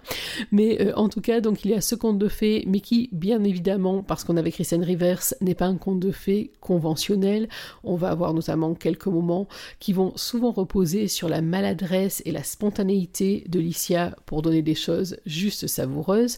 Mais 0.51 0.81
euh, 0.81 0.93
en 0.95 1.09
tout 1.09 1.21
cas, 1.21 1.41
donc 1.41 1.65
il 1.65 1.71
y 1.71 1.73
a 1.73 1.81
ce 1.81 1.95
conte 1.95 2.17
de 2.17 2.27
fées, 2.27 2.63
mais 2.67 2.79
qui, 2.79 3.09
bien 3.11 3.43
évidemment, 3.43 4.03
parce 4.03 4.23
qu'on 4.23 4.37
avait 4.37 4.51
Christian 4.51 4.81
Rivers, 4.81 5.21
n'est 5.41 5.55
pas 5.55 5.65
un 5.65 5.77
conte 5.77 5.99
de 5.99 6.11
fées 6.11 6.51
conventionnel. 6.59 7.49
On 7.83 7.95
va 7.95 8.09
avoir 8.09 8.33
notamment 8.33 8.73
quelques 8.73 9.07
moments 9.07 9.47
qui 9.79 9.93
vont 9.93 10.13
souvent 10.15 10.51
reposer 10.51 11.07
sur 11.07 11.29
la 11.29 11.41
maladresse 11.41 12.21
et 12.25 12.31
la 12.31 12.43
spontanéité 12.43 13.43
de 13.47 13.59
Licia 13.59 14.15
pour 14.25 14.41
donner 14.41 14.61
des 14.61 14.75
choses 14.75 15.17
juste 15.25 15.67
savoureuses. 15.67 16.37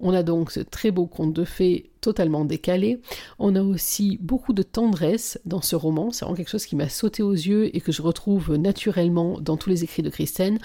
On 0.00 0.14
a 0.14 0.22
donc 0.22 0.50
ce 0.50 0.60
très 0.60 0.90
beau 0.90 1.06
conte 1.06 1.32
de 1.32 1.44
fées 1.44 1.89
totalement 2.00 2.44
décalé. 2.44 3.00
On 3.38 3.56
a 3.56 3.62
aussi 3.62 4.18
beaucoup 4.20 4.52
de 4.52 4.62
tendresse 4.62 5.40
dans 5.44 5.60
ce 5.60 5.76
roman, 5.76 6.10
c'est 6.10 6.24
vraiment 6.24 6.36
quelque 6.36 6.50
chose 6.50 6.66
qui 6.66 6.76
m'a 6.76 6.88
sauté 6.88 7.22
aux 7.22 7.32
yeux 7.32 7.74
et 7.74 7.80
que 7.80 7.92
je 7.92 8.02
retrouve 8.02 8.54
naturellement 8.56 9.40
dans 9.40 9.56
tous 9.56 9.70
les 9.70 9.84
écrits 9.84 10.02
de 10.02 10.10
Christine, 10.10 10.58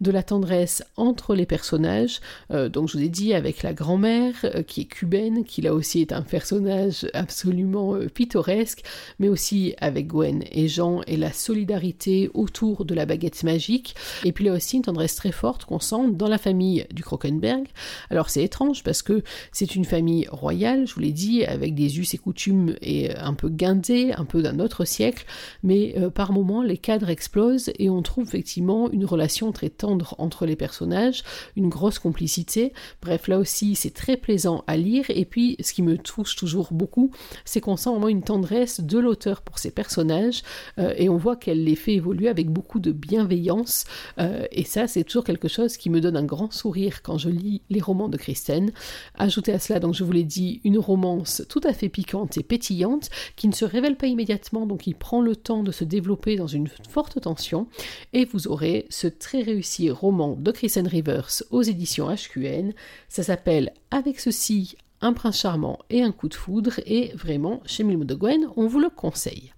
de 0.00 0.10
la 0.10 0.22
tendresse 0.22 0.82
entre 0.96 1.34
les 1.34 1.46
personnages, 1.46 2.20
euh, 2.50 2.68
donc 2.68 2.88
je 2.88 2.98
vous 2.98 3.04
ai 3.04 3.08
dit 3.08 3.34
avec 3.34 3.62
la 3.62 3.72
grand-mère 3.72 4.34
euh, 4.44 4.62
qui 4.62 4.82
est 4.82 4.86
cubaine, 4.86 5.44
qui 5.44 5.62
là 5.62 5.74
aussi 5.74 6.00
est 6.00 6.12
un 6.12 6.22
personnage 6.22 7.06
absolument 7.14 7.94
euh, 7.94 8.06
pittoresque, 8.06 8.82
mais 9.18 9.28
aussi 9.28 9.74
avec 9.78 10.08
Gwen 10.08 10.44
et 10.50 10.68
Jean 10.68 11.02
et 11.06 11.16
la 11.16 11.32
solidarité 11.32 12.30
autour 12.34 12.84
de 12.84 12.94
la 12.94 13.06
baguette 13.06 13.42
magique, 13.44 13.94
et 14.24 14.32
puis 14.32 14.44
là 14.44 14.52
aussi 14.52 14.76
une 14.76 14.82
tendresse 14.82 15.14
très 15.14 15.32
forte 15.32 15.64
qu'on 15.64 15.80
sent 15.80 16.10
dans 16.12 16.28
la 16.28 16.38
famille 16.38 16.86
du 16.92 17.02
Krokenberg. 17.02 17.66
Alors 18.10 18.30
c'est 18.30 18.42
étrange 18.42 18.82
parce 18.82 19.02
que 19.02 19.22
c'est 19.52 19.74
une 19.74 19.84
famille 19.84 20.26
royale, 20.30 20.79
je 20.86 20.94
vous 20.94 21.00
l'ai 21.00 21.12
dit, 21.12 21.44
avec 21.44 21.74
des 21.74 21.98
us 21.98 22.14
et 22.14 22.18
coutumes 22.18 22.76
et 22.80 23.14
un 23.16 23.34
peu 23.34 23.48
guindés, 23.48 24.12
un 24.16 24.24
peu 24.24 24.42
d'un 24.42 24.58
autre 24.58 24.84
siècle, 24.84 25.24
mais 25.62 25.94
euh, 25.96 26.10
par 26.10 26.32
moments 26.32 26.62
les 26.62 26.78
cadres 26.78 27.10
explosent 27.10 27.70
et 27.78 27.90
on 27.90 28.02
trouve 28.02 28.26
effectivement 28.26 28.90
une 28.90 29.04
relation 29.04 29.52
très 29.52 29.70
tendre 29.70 30.14
entre 30.18 30.46
les 30.46 30.56
personnages, 30.56 31.22
une 31.56 31.68
grosse 31.68 31.98
complicité. 31.98 32.72
Bref, 33.02 33.28
là 33.28 33.38
aussi 33.38 33.74
c'est 33.74 33.94
très 33.94 34.16
plaisant 34.16 34.64
à 34.66 34.76
lire 34.76 35.04
et 35.08 35.24
puis 35.24 35.56
ce 35.60 35.72
qui 35.72 35.82
me 35.82 35.98
touche 35.98 36.36
toujours 36.36 36.68
beaucoup, 36.72 37.10
c'est 37.44 37.60
qu'on 37.60 37.76
sent 37.76 37.90
vraiment 37.90 38.08
une 38.08 38.22
tendresse 38.22 38.80
de 38.80 38.98
l'auteur 38.98 39.42
pour 39.42 39.58
ses 39.58 39.70
personnages 39.70 40.42
euh, 40.78 40.94
et 40.96 41.08
on 41.08 41.16
voit 41.16 41.36
qu'elle 41.36 41.64
les 41.64 41.76
fait 41.76 41.94
évoluer 41.94 42.28
avec 42.28 42.50
beaucoup 42.50 42.80
de 42.80 42.92
bienveillance 42.92 43.84
euh, 44.18 44.46
et 44.52 44.64
ça 44.64 44.86
c'est 44.86 45.04
toujours 45.04 45.24
quelque 45.24 45.48
chose 45.48 45.76
qui 45.76 45.90
me 45.90 46.00
donne 46.00 46.16
un 46.16 46.24
grand 46.24 46.52
sourire 46.52 47.02
quand 47.02 47.18
je 47.18 47.28
lis 47.28 47.62
les 47.70 47.80
romans 47.80 48.08
de 48.08 48.16
Christine. 48.16 48.72
Ajoutez 49.14 49.52
à 49.52 49.58
cela, 49.58 49.80
donc 49.80 49.94
je 49.94 50.04
vous 50.04 50.12
l'ai 50.12 50.24
dit, 50.24 50.60
romance 50.78 51.42
tout 51.48 51.60
à 51.64 51.72
fait 51.72 51.88
piquante 51.88 52.36
et 52.38 52.42
pétillante 52.42 53.10
qui 53.36 53.48
ne 53.48 53.52
se 53.52 53.64
révèle 53.64 53.96
pas 53.96 54.06
immédiatement, 54.06 54.66
donc 54.66 54.86
il 54.86 54.94
prend 54.94 55.20
le 55.20 55.36
temps 55.36 55.62
de 55.62 55.72
se 55.72 55.84
développer 55.84 56.36
dans 56.36 56.46
une 56.46 56.68
forte 56.88 57.20
tension, 57.20 57.66
et 58.12 58.24
vous 58.24 58.48
aurez 58.48 58.86
ce 58.90 59.06
très 59.06 59.42
réussi 59.42 59.90
roman 59.90 60.36
de 60.36 60.50
Kristen 60.50 60.86
Rivers 60.86 61.42
aux 61.50 61.62
éditions 61.62 62.08
HQN. 62.08 62.72
Ça 63.08 63.22
s'appelle 63.22 63.72
Avec 63.90 64.20
ceci, 64.20 64.76
un 65.00 65.12
prince 65.12 65.38
charmant 65.38 65.78
et 65.88 66.02
un 66.02 66.12
coup 66.12 66.28
de 66.28 66.34
foudre, 66.34 66.80
et 66.86 67.12
vraiment, 67.14 67.62
chez 67.64 67.84
Milmo 67.84 68.04
de 68.04 68.14
Gwen, 68.14 68.48
on 68.56 68.66
vous 68.66 68.80
le 68.80 68.90
conseille. 68.90 69.52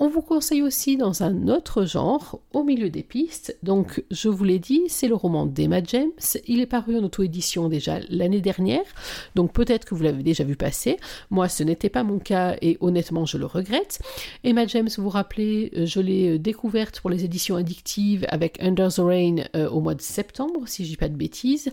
On 0.00 0.08
vous 0.08 0.22
conseille 0.22 0.62
aussi 0.62 0.96
dans 0.96 1.24
un 1.24 1.48
autre 1.48 1.84
genre, 1.84 2.38
au 2.52 2.62
milieu 2.62 2.88
des 2.88 3.02
pistes. 3.02 3.58
Donc, 3.64 4.04
je 4.12 4.28
vous 4.28 4.44
l'ai 4.44 4.60
dit, 4.60 4.82
c'est 4.86 5.08
le 5.08 5.16
roman 5.16 5.44
d'Emma 5.44 5.82
James. 5.82 6.12
Il 6.46 6.60
est 6.60 6.66
paru 6.66 6.96
en 6.96 7.02
auto-édition 7.02 7.68
déjà 7.68 7.98
l'année 8.08 8.40
dernière, 8.40 8.84
donc 9.34 9.52
peut-être 9.52 9.84
que 9.84 9.96
vous 9.96 10.04
l'avez 10.04 10.22
déjà 10.22 10.44
vu 10.44 10.54
passer. 10.54 10.98
Moi, 11.30 11.48
ce 11.48 11.64
n'était 11.64 11.88
pas 11.88 12.04
mon 12.04 12.20
cas 12.20 12.56
et 12.62 12.78
honnêtement, 12.80 13.26
je 13.26 13.38
le 13.38 13.46
regrette. 13.46 13.98
Emma 14.44 14.68
James, 14.68 14.88
vous 14.96 15.02
vous 15.02 15.08
rappelez, 15.08 15.72
euh, 15.76 15.84
je 15.84 15.98
l'ai 15.98 16.34
euh, 16.34 16.38
découverte 16.38 17.00
pour 17.00 17.10
les 17.10 17.24
éditions 17.24 17.56
addictives 17.56 18.24
avec 18.28 18.62
Under 18.62 18.92
the 18.92 18.98
Rain 19.00 19.36
euh, 19.56 19.68
au 19.68 19.80
mois 19.80 19.96
de 19.96 20.02
septembre, 20.02 20.60
si 20.66 20.84
je 20.84 20.90
dis 20.90 20.96
pas 20.96 21.08
de 21.08 21.16
bêtises. 21.16 21.72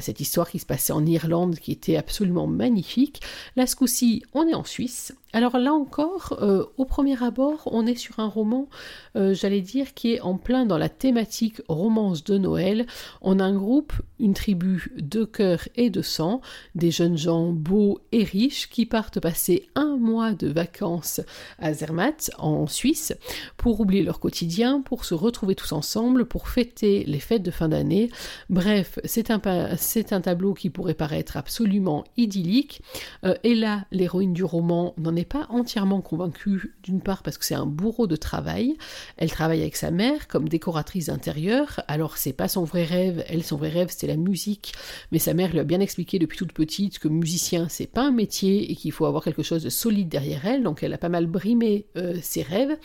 cette 0.00 0.20
histoire 0.20 0.50
qui 0.50 0.60
se 0.60 0.66
passait 0.66 0.94
en 0.94 1.04
Irlande, 1.04 1.58
qui 1.58 1.72
était 1.72 1.96
absolument 1.96 2.46
magnifique. 2.46 3.20
Là, 3.54 3.66
ce 3.66 3.76
coup-ci, 3.76 4.22
on 4.32 4.48
est 4.48 4.54
en 4.54 4.64
Suisse. 4.64 5.12
Alors 5.36 5.58
là 5.58 5.74
encore, 5.74 6.42
au 6.78 6.86
premier 6.86 7.22
abord, 7.22 7.68
on 7.70 7.86
est 7.86 7.94
sur 7.94 8.20
un 8.20 8.26
roman, 8.26 8.70
euh, 9.16 9.34
j'allais 9.34 9.60
dire, 9.60 9.92
qui 9.92 10.14
est 10.14 10.20
en 10.22 10.38
plein 10.38 10.64
dans 10.64 10.78
la 10.78 10.88
thématique 10.88 11.60
romance 11.68 12.24
de 12.24 12.38
Noël. 12.38 12.86
On 13.20 13.38
a 13.38 13.44
un 13.44 13.54
groupe, 13.54 13.92
une 14.18 14.32
tribu 14.32 14.90
de 14.96 15.26
cœur 15.26 15.68
et 15.74 15.90
de 15.90 16.00
sang, 16.00 16.40
des 16.74 16.90
jeunes 16.90 17.18
gens 17.18 17.52
beaux 17.52 18.00
et 18.12 18.24
riches 18.24 18.70
qui 18.70 18.86
partent 18.86 19.20
passer 19.20 19.68
un 19.74 19.98
mois 19.98 20.32
de 20.32 20.48
vacances 20.48 21.20
à 21.58 21.74
Zermatt, 21.74 22.30
en 22.38 22.66
Suisse, 22.66 23.14
pour 23.58 23.78
oublier 23.78 24.02
leur 24.02 24.20
quotidien, 24.20 24.80
pour 24.80 25.04
se 25.04 25.12
retrouver 25.12 25.54
tous 25.54 25.72
ensemble, 25.72 26.24
pour 26.24 26.48
fêter 26.48 27.04
les 27.04 27.20
fêtes 27.20 27.42
de 27.42 27.50
fin 27.50 27.68
d'année. 27.68 28.08
Bref, 28.48 28.98
c'est 29.04 29.30
un, 29.30 29.42
c'est 29.76 30.14
un 30.14 30.22
tableau 30.22 30.54
qui 30.54 30.70
pourrait 30.70 30.94
paraître 30.94 31.36
absolument 31.36 32.04
idyllique. 32.16 32.80
Euh, 33.24 33.34
et 33.44 33.54
là, 33.54 33.84
l'héroïne 33.92 34.32
du 34.32 34.42
roman 34.42 34.94
n'en 34.96 35.14
est 35.14 35.25
pas 35.26 35.46
entièrement 35.50 36.00
convaincue, 36.00 36.74
d'une 36.82 37.00
part 37.00 37.22
parce 37.22 37.36
que 37.38 37.44
c'est 37.44 37.54
un 37.54 37.66
bourreau 37.66 38.06
de 38.06 38.16
travail. 38.16 38.76
Elle 39.16 39.30
travaille 39.30 39.60
avec 39.60 39.76
sa 39.76 39.90
mère 39.90 40.28
comme 40.28 40.48
décoratrice 40.48 41.06
d'intérieur. 41.06 41.80
Alors 41.88 42.16
c'est 42.16 42.32
pas 42.32 42.48
son 42.48 42.64
vrai 42.64 42.84
rêve, 42.84 43.24
elle 43.28 43.42
son 43.42 43.56
vrai 43.56 43.68
rêve 43.68 43.88
c'était 43.90 44.06
la 44.06 44.16
musique, 44.16 44.72
mais 45.12 45.18
sa 45.18 45.34
mère 45.34 45.52
lui 45.52 45.60
a 45.60 45.64
bien 45.64 45.80
expliqué 45.80 46.18
depuis 46.18 46.38
toute 46.38 46.52
petite 46.52 46.98
que 46.98 47.08
musicien 47.08 47.68
c'est 47.68 47.86
pas 47.86 48.02
un 48.02 48.12
métier 48.12 48.70
et 48.70 48.76
qu'il 48.76 48.92
faut 48.92 49.06
avoir 49.06 49.22
quelque 49.22 49.42
chose 49.42 49.62
de 49.62 49.70
solide 49.70 50.08
derrière 50.08 50.46
elle. 50.46 50.62
Donc 50.62 50.82
elle 50.82 50.94
a 50.94 50.98
pas 50.98 51.08
mal 51.08 51.26
brimé 51.26 51.86
euh, 51.96 52.16
ses 52.22 52.42
rêves. 52.42 52.76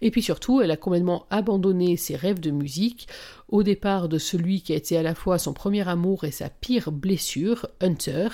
Et 0.00 0.10
puis 0.10 0.22
surtout 0.22 0.60
elle 0.60 0.70
a 0.70 0.76
complètement 0.76 1.26
abandonné 1.30 1.96
ses 1.96 2.16
rêves 2.16 2.40
de 2.40 2.50
musique 2.50 3.08
au 3.50 3.62
départ 3.62 4.08
de 4.08 4.18
celui 4.18 4.62
qui 4.62 4.72
a 4.72 4.76
été 4.76 4.96
à 4.96 5.02
la 5.02 5.14
fois 5.14 5.38
son 5.38 5.52
premier 5.52 5.86
amour 5.88 6.24
et 6.24 6.30
sa 6.30 6.48
pire 6.48 6.92
blessure, 6.92 7.66
Hunter, 7.80 8.28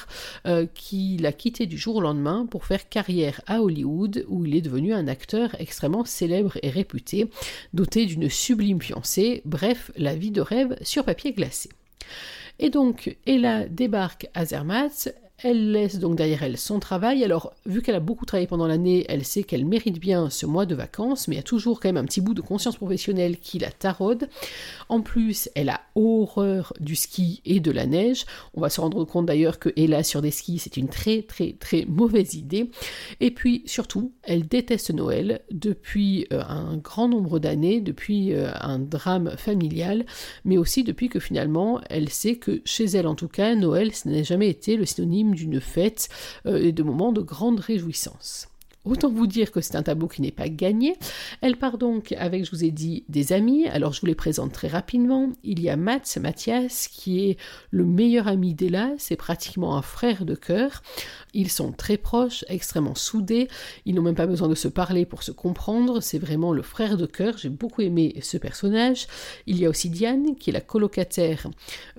euh, 0.46 0.66
qui 0.74 1.16
l'a 1.16 1.32
quitté 1.32 1.66
du 1.66 1.76
jour 1.76 1.96
au 1.96 2.00
lendemain 2.00 2.46
pour 2.50 2.64
faire 2.64 2.88
carrière 2.88 3.40
à 3.46 3.62
Hollywood, 3.62 4.24
où 4.28 4.44
il 4.44 4.54
est 4.54 4.60
devenu 4.60 4.92
un 4.92 5.08
acteur 5.08 5.56
extrêmement 5.58 6.04
célèbre 6.04 6.58
et 6.62 6.70
réputé, 6.70 7.30
doté 7.74 8.06
d'une 8.06 8.28
sublime 8.28 8.80
fiancée, 8.80 9.42
bref, 9.44 9.90
la 9.96 10.14
vie 10.14 10.30
de 10.30 10.40
rêve 10.40 10.76
sur 10.82 11.04
papier 11.04 11.32
glacé. 11.32 11.70
Et 12.58 12.70
donc, 12.70 13.16
Ella 13.26 13.68
débarque 13.68 14.28
à 14.34 14.46
Zermatt, 14.46 15.14
elle 15.42 15.72
laisse 15.72 15.98
donc 15.98 16.16
derrière 16.16 16.42
elle 16.42 16.56
son 16.56 16.80
travail. 16.80 17.22
Alors, 17.22 17.52
vu 17.66 17.82
qu'elle 17.82 17.94
a 17.94 18.00
beaucoup 18.00 18.24
travaillé 18.24 18.46
pendant 18.46 18.66
l'année, 18.66 19.04
elle 19.08 19.24
sait 19.24 19.42
qu'elle 19.42 19.66
mérite 19.66 20.00
bien 20.00 20.30
ce 20.30 20.46
mois 20.46 20.64
de 20.64 20.74
vacances, 20.74 21.28
mais 21.28 21.34
il 21.34 21.38
y 21.38 21.40
a 21.40 21.44
toujours 21.44 21.78
quand 21.78 21.88
même 21.88 21.98
un 21.98 22.04
petit 22.04 22.22
bout 22.22 22.32
de 22.32 22.40
conscience 22.40 22.76
professionnelle 22.76 23.38
qui 23.38 23.58
la 23.58 23.70
taraude. 23.70 24.28
En 24.88 25.02
plus, 25.02 25.50
elle 25.54 25.68
a 25.68 25.82
horreur 25.94 26.72
du 26.80 26.96
ski 26.96 27.42
et 27.44 27.60
de 27.60 27.70
la 27.70 27.86
neige. 27.86 28.24
On 28.54 28.60
va 28.62 28.70
se 28.70 28.80
rendre 28.80 29.04
compte 29.04 29.26
d'ailleurs 29.26 29.58
que 29.58 29.68
Ella 29.76 30.02
sur 30.02 30.22
des 30.22 30.30
skis, 30.30 30.58
c'est 30.58 30.76
une 30.78 30.88
très 30.88 31.22
très 31.22 31.52
très 31.52 31.84
mauvaise 31.86 32.34
idée. 32.34 32.70
Et 33.20 33.30
puis, 33.30 33.62
surtout, 33.66 34.12
elle 34.22 34.46
déteste 34.46 34.90
Noël 34.90 35.42
depuis 35.50 36.26
euh, 36.32 36.42
un 36.48 36.78
grand 36.78 37.08
nombre 37.08 37.38
d'années, 37.38 37.80
depuis 37.80 38.32
euh, 38.32 38.50
un 38.60 38.78
drame 38.78 39.34
familial, 39.36 40.06
mais 40.44 40.56
aussi 40.56 40.82
depuis 40.82 41.10
que 41.10 41.20
finalement, 41.20 41.80
elle 41.90 42.08
sait 42.08 42.36
que 42.36 42.62
chez 42.64 42.84
elle 42.84 43.06
en 43.06 43.14
tout 43.14 43.28
cas, 43.28 43.54
Noël, 43.54 43.94
ce 43.94 44.08
n'a 44.08 44.22
jamais 44.22 44.48
été 44.48 44.76
le 44.76 44.86
synonyme 44.86 45.25
d'une 45.34 45.60
fête 45.60 46.08
euh, 46.46 46.58
et 46.58 46.72
de 46.72 46.82
moments 46.82 47.12
de 47.12 47.20
grande 47.20 47.60
réjouissance. 47.60 48.48
Autant 48.86 49.10
vous 49.10 49.26
dire 49.26 49.50
que 49.50 49.60
c'est 49.60 49.74
un 49.74 49.82
tableau 49.82 50.06
qui 50.06 50.22
n'est 50.22 50.30
pas 50.30 50.48
gagné. 50.48 50.96
Elle 51.40 51.56
part 51.56 51.76
donc 51.76 52.12
avec, 52.12 52.44
je 52.44 52.52
vous 52.52 52.64
ai 52.64 52.70
dit, 52.70 53.04
des 53.08 53.32
amis. 53.32 53.66
Alors 53.66 53.92
je 53.92 54.00
vous 54.00 54.06
les 54.06 54.14
présente 54.14 54.52
très 54.52 54.68
rapidement. 54.68 55.32
Il 55.42 55.60
y 55.60 55.68
a 55.68 55.76
Mats, 55.76 56.18
Mathias, 56.20 56.86
qui 56.86 57.28
est 57.28 57.36
le 57.70 57.84
meilleur 57.84 58.28
ami 58.28 58.54
d'Ella. 58.54 58.92
C'est 58.98 59.16
pratiquement 59.16 59.76
un 59.76 59.82
frère 59.82 60.24
de 60.24 60.36
cœur. 60.36 60.82
Ils 61.34 61.50
sont 61.50 61.72
très 61.72 61.96
proches, 61.96 62.44
extrêmement 62.48 62.94
soudés. 62.94 63.48
Ils 63.86 63.94
n'ont 63.96 64.02
même 64.02 64.14
pas 64.14 64.26
besoin 64.26 64.48
de 64.48 64.54
se 64.54 64.68
parler 64.68 65.04
pour 65.04 65.24
se 65.24 65.32
comprendre. 65.32 66.00
C'est 66.00 66.18
vraiment 66.18 66.52
le 66.52 66.62
frère 66.62 66.96
de 66.96 67.06
cœur. 67.06 67.36
J'ai 67.38 67.48
beaucoup 67.48 67.82
aimé 67.82 68.14
ce 68.22 68.36
personnage. 68.36 69.08
Il 69.46 69.58
y 69.58 69.66
a 69.66 69.68
aussi 69.68 69.90
Diane, 69.90 70.36
qui 70.36 70.50
est 70.50 70.52
la 70.52 70.60
colocataire 70.60 71.48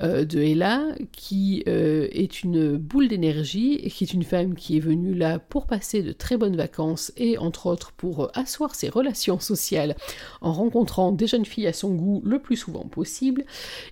euh, 0.01 0.23
de 0.23 0.39
Ella, 0.39 0.85
qui 1.11 1.63
euh, 1.67 2.07
est 2.11 2.43
une 2.43 2.77
boule 2.77 3.09
d'énergie 3.09 3.73
et 3.73 3.91
qui 3.91 4.05
est 4.05 4.13
une 4.13 4.23
femme 4.23 4.55
qui 4.55 4.77
est 4.77 4.81
venue 4.81 5.13
là 5.13 5.39
pour 5.39 5.67
passer 5.67 6.01
de 6.01 6.13
très 6.13 6.37
bonnes 6.37 6.55
vacances 6.55 6.76
et 7.17 7.37
entre 7.37 7.67
autres 7.67 7.91
pour 7.91 8.25
euh, 8.25 8.31
asseoir 8.33 8.75
ses 8.75 8.89
relations 8.89 9.39
sociales 9.39 9.95
en 10.41 10.53
rencontrant 10.53 11.11
des 11.11 11.27
jeunes 11.27 11.45
filles 11.45 11.67
à 11.67 11.73
son 11.73 11.93
goût 11.93 12.21
le 12.23 12.39
plus 12.39 12.57
souvent 12.57 12.85
possible. 12.85 13.45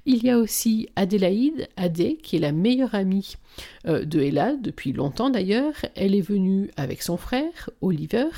Il 0.06 0.24
y 0.24 0.30
a 0.30 0.38
aussi 0.38 0.89
Adélaïde, 0.95 1.67
Adé, 1.78 2.17
qui 2.21 2.36
est 2.36 2.39
la 2.39 2.52
meilleure 2.52 2.95
amie 2.95 3.38
euh, 3.88 4.06
de 4.06 4.21
Ella 4.21 4.54
depuis 4.62 4.93
longtemps 4.93 5.30
d'ailleurs. 5.30 5.74
Elle 5.95 6.15
est 6.15 6.21
venue 6.21 6.71
avec 6.78 7.02
son 7.02 7.17
frère, 7.17 7.69
Oliver, 7.82 8.30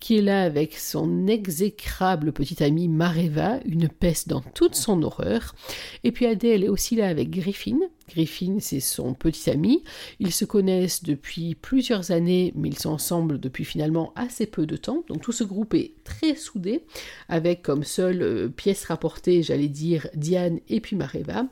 qui 0.00 0.18
est 0.18 0.22
là 0.22 0.42
avec 0.42 0.76
son 0.76 1.26
exécrable 1.26 2.32
petite 2.32 2.62
amie 2.62 2.88
Mareva, 2.88 3.58
une 3.64 3.88
peste 3.88 4.28
dans 4.28 4.40
toute 4.40 4.74
son 4.74 5.02
horreur. 5.02 5.54
Et 6.04 6.12
puis 6.12 6.26
Adé, 6.26 6.48
elle 6.48 6.64
est 6.64 6.68
aussi 6.68 6.96
là 6.96 7.08
avec 7.08 7.30
Griffin. 7.30 7.78
Griffin, 8.08 8.56
c'est 8.60 8.80
son 8.80 9.14
petit 9.14 9.50
ami. 9.50 9.84
Ils 10.18 10.32
se 10.32 10.44
connaissent 10.44 11.02
depuis 11.02 11.54
plusieurs 11.54 12.10
années, 12.10 12.52
mais 12.56 12.68
ils 12.68 12.78
sont 12.78 12.90
ensemble 12.90 13.38
depuis 13.38 13.64
finalement 13.64 14.12
assez 14.16 14.46
peu 14.46 14.66
de 14.66 14.76
temps. 14.76 15.04
Donc 15.08 15.22
tout 15.22 15.32
ce 15.32 15.44
groupe 15.44 15.74
est 15.74 15.92
très 16.04 16.34
soudé, 16.34 16.84
avec 17.28 17.62
comme 17.62 17.84
seule 17.84 18.22
euh, 18.22 18.48
pièce 18.48 18.84
rapportée, 18.84 19.42
j'allais 19.42 19.68
dire, 19.68 20.08
Diane 20.14 20.60
et 20.68 20.80
puis 20.80 20.96
Mareva. 20.96 21.46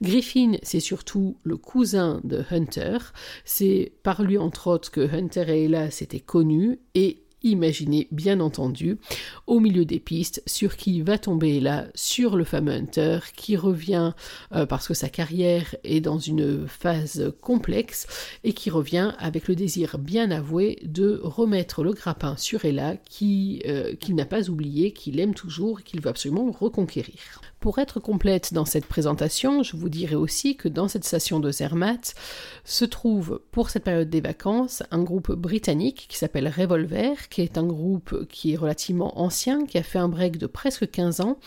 Griffin, 0.00 0.52
c'est 0.62 0.80
surtout 0.80 1.36
le 1.42 1.56
cousin 1.56 2.20
de 2.24 2.44
Hunter. 2.50 2.98
C'est 3.44 3.92
par 4.02 4.22
lui, 4.22 4.38
entre 4.38 4.68
autres, 4.68 4.90
que 4.90 5.00
Hunter 5.00 5.44
et 5.48 5.64
Ella 5.64 5.90
s'étaient 5.90 6.20
connus 6.20 6.78
et 6.94 7.25
Imaginez 7.42 8.08
bien 8.10 8.40
entendu 8.40 8.98
au 9.46 9.60
milieu 9.60 9.84
des 9.84 10.00
pistes 10.00 10.42
sur 10.46 10.76
qui 10.76 11.02
va 11.02 11.18
tomber 11.18 11.60
là 11.60 11.86
sur 11.94 12.34
le 12.34 12.44
fameux 12.44 12.72
Hunter 12.72 13.18
qui 13.36 13.56
revient 13.56 14.12
euh, 14.54 14.66
parce 14.66 14.88
que 14.88 14.94
sa 14.94 15.08
carrière 15.08 15.74
est 15.84 16.00
dans 16.00 16.18
une 16.18 16.66
phase 16.66 17.32
complexe 17.40 18.06
et 18.42 18.52
qui 18.52 18.70
revient 18.70 19.14
avec 19.18 19.48
le 19.48 19.54
désir 19.54 19.98
bien 19.98 20.30
avoué 20.30 20.78
de 20.84 21.20
remettre 21.22 21.84
le 21.84 21.92
grappin 21.92 22.36
sur 22.36 22.64
Ella 22.64 22.96
qui 22.96 23.62
euh, 23.66 23.94
qu'il 23.94 24.14
n'a 24.14 24.26
pas 24.26 24.48
oublié, 24.48 24.92
qu'il 24.92 25.20
aime 25.20 25.34
toujours 25.34 25.80
et 25.80 25.82
qu'il 25.82 26.00
veut 26.00 26.10
absolument 26.10 26.50
reconquérir. 26.50 27.40
Pour 27.66 27.80
être 27.80 27.98
complète 27.98 28.54
dans 28.54 28.64
cette 28.64 28.86
présentation, 28.86 29.64
je 29.64 29.76
vous 29.76 29.88
dirai 29.88 30.14
aussi 30.14 30.54
que 30.54 30.68
dans 30.68 30.86
cette 30.86 31.02
station 31.02 31.40
de 31.40 31.50
Zermatt 31.50 32.14
se 32.62 32.84
trouve 32.84 33.40
pour 33.50 33.70
cette 33.70 33.82
période 33.82 34.08
des 34.08 34.20
vacances 34.20 34.84
un 34.92 35.02
groupe 35.02 35.32
britannique 35.32 36.06
qui 36.08 36.16
s'appelle 36.16 36.46
Revolver, 36.46 37.28
qui 37.28 37.42
est 37.42 37.58
un 37.58 37.66
groupe 37.66 38.24
qui 38.28 38.52
est 38.52 38.56
relativement 38.56 39.20
ancien, 39.20 39.66
qui 39.66 39.78
a 39.78 39.82
fait 39.82 39.98
un 39.98 40.08
break 40.08 40.36
de 40.36 40.46
presque 40.46 40.88
15 40.88 41.22
ans 41.22 41.38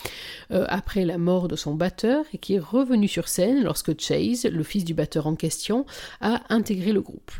euh, 0.51 0.65
après 0.67 1.05
la 1.05 1.17
mort 1.17 1.47
de 1.47 1.55
son 1.55 1.73
batteur 1.73 2.25
et 2.33 2.37
qui 2.37 2.55
est 2.55 2.59
revenu 2.59 3.07
sur 3.07 3.29
scène 3.29 3.63
lorsque 3.63 3.97
Chase, 3.97 4.43
le 4.43 4.63
fils 4.63 4.83
du 4.83 4.93
batteur 4.93 5.25
en 5.25 5.35
question, 5.35 5.85
a 6.19 6.41
intégré 6.49 6.91
le 6.91 6.99
groupe. 6.99 7.31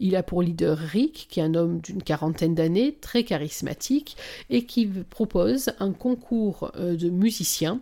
Il 0.00 0.16
a 0.16 0.22
pour 0.22 0.42
leader 0.42 0.78
Rick, 0.78 1.26
qui 1.30 1.40
est 1.40 1.42
un 1.42 1.54
homme 1.54 1.80
d'une 1.80 2.02
quarantaine 2.02 2.54
d'années, 2.54 2.96
très 3.00 3.24
charismatique, 3.24 4.16
et 4.50 4.64
qui 4.64 4.86
propose 4.86 5.70
un 5.80 5.92
concours 5.92 6.70
euh, 6.76 6.96
de 6.96 7.10
musiciens, 7.10 7.80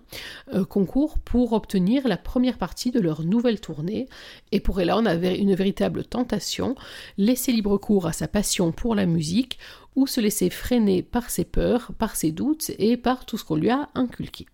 euh, 0.53 0.65
concours 0.65 1.19
pour 1.19 1.53
obtenir 1.53 2.07
la 2.09 2.17
première 2.17 2.59
partie 2.59 2.91
de 2.91 3.01
leur 3.01 3.23
nouvelle 3.23 3.61
tournée. 3.61 4.09
Et 4.53 4.61
pour 4.61 4.81
Ella, 4.81 4.97
on 4.97 5.07
avait 5.07 5.39
une 5.39 5.55
véritable 5.55 6.05
tentation, 6.05 6.75
laisser 7.19 7.53
libre 7.53 7.79
cours 7.79 8.07
à 8.07 8.13
sa 8.13 8.29
passion 8.29 8.73
pour 8.73 8.95
la 8.95 9.07
musique, 9.07 9.59
ou 9.95 10.07
se 10.07 10.21
laisser 10.21 10.51
freiner 10.51 11.03
par 11.03 11.31
ses 11.31 11.45
peurs, 11.45 11.93
par 11.99 12.17
ses 12.17 12.31
doutes 12.31 12.71
et 12.79 12.97
par 12.97 13.25
tout 13.25 13.39
ce 13.39 13.45
qu'on 13.45 13.57
lui 13.57 13.71
a 13.71 13.89
inculqué. 13.95 14.47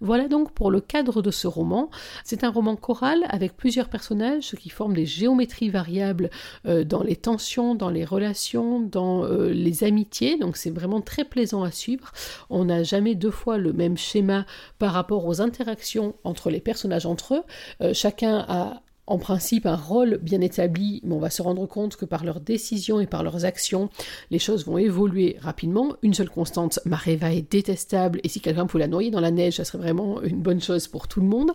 Voilà 0.00 0.28
donc 0.28 0.52
pour 0.52 0.70
le 0.70 0.80
cadre 0.80 1.22
de 1.22 1.30
ce 1.30 1.46
roman. 1.46 1.90
C'est 2.24 2.44
un 2.44 2.50
roman 2.50 2.76
choral 2.76 3.24
avec 3.28 3.56
plusieurs 3.56 3.88
personnages 3.88 4.54
qui 4.56 4.68
forment 4.68 4.94
des 4.94 5.06
géométries 5.06 5.70
variables 5.70 6.30
euh, 6.66 6.84
dans 6.84 7.02
les 7.02 7.16
tensions, 7.16 7.74
dans 7.74 7.90
les 7.90 8.04
relations, 8.04 8.80
dans 8.80 9.24
euh, 9.24 9.50
les 9.50 9.84
amitiés. 9.84 10.36
Donc 10.38 10.56
c'est 10.56 10.70
vraiment 10.70 11.00
très 11.00 11.24
plaisant 11.24 11.62
à 11.62 11.70
suivre. 11.70 12.12
On 12.50 12.64
n'a 12.66 12.82
jamais 12.82 13.14
deux 13.14 13.30
fois 13.30 13.56
le 13.56 13.72
même 13.72 13.96
schéma 13.96 14.46
par 14.78 14.92
rapport 14.92 15.26
aux 15.26 15.40
interactions 15.40 16.14
entre 16.24 16.50
les 16.50 16.60
personnages 16.60 17.06
entre 17.06 17.34
eux. 17.34 17.42
Euh, 17.80 17.94
chacun 17.94 18.44
a 18.48 18.82
en 19.06 19.18
principe 19.18 19.66
un 19.66 19.76
rôle 19.76 20.18
bien 20.22 20.40
établi, 20.40 21.00
mais 21.04 21.14
on 21.14 21.18
va 21.18 21.30
se 21.30 21.42
rendre 21.42 21.66
compte 21.66 21.96
que 21.96 22.06
par 22.06 22.24
leurs 22.24 22.40
décisions 22.40 23.00
et 23.00 23.06
par 23.06 23.22
leurs 23.22 23.44
actions, 23.44 23.90
les 24.30 24.38
choses 24.38 24.64
vont 24.64 24.78
évoluer 24.78 25.36
rapidement. 25.40 25.94
Une 26.02 26.14
seule 26.14 26.30
constante, 26.30 26.80
Mareva 26.86 27.32
est 27.32 27.50
détestable, 27.50 28.20
et 28.22 28.28
si 28.28 28.40
quelqu'un 28.40 28.66
pouvait 28.66 28.84
la 28.84 28.88
noyer 28.88 29.10
dans 29.10 29.20
la 29.20 29.30
neige, 29.30 29.56
ça 29.56 29.64
serait 29.64 29.78
vraiment 29.78 30.22
une 30.22 30.40
bonne 30.40 30.60
chose 30.60 30.88
pour 30.88 31.06
tout 31.06 31.20
le 31.20 31.26
monde. 31.26 31.52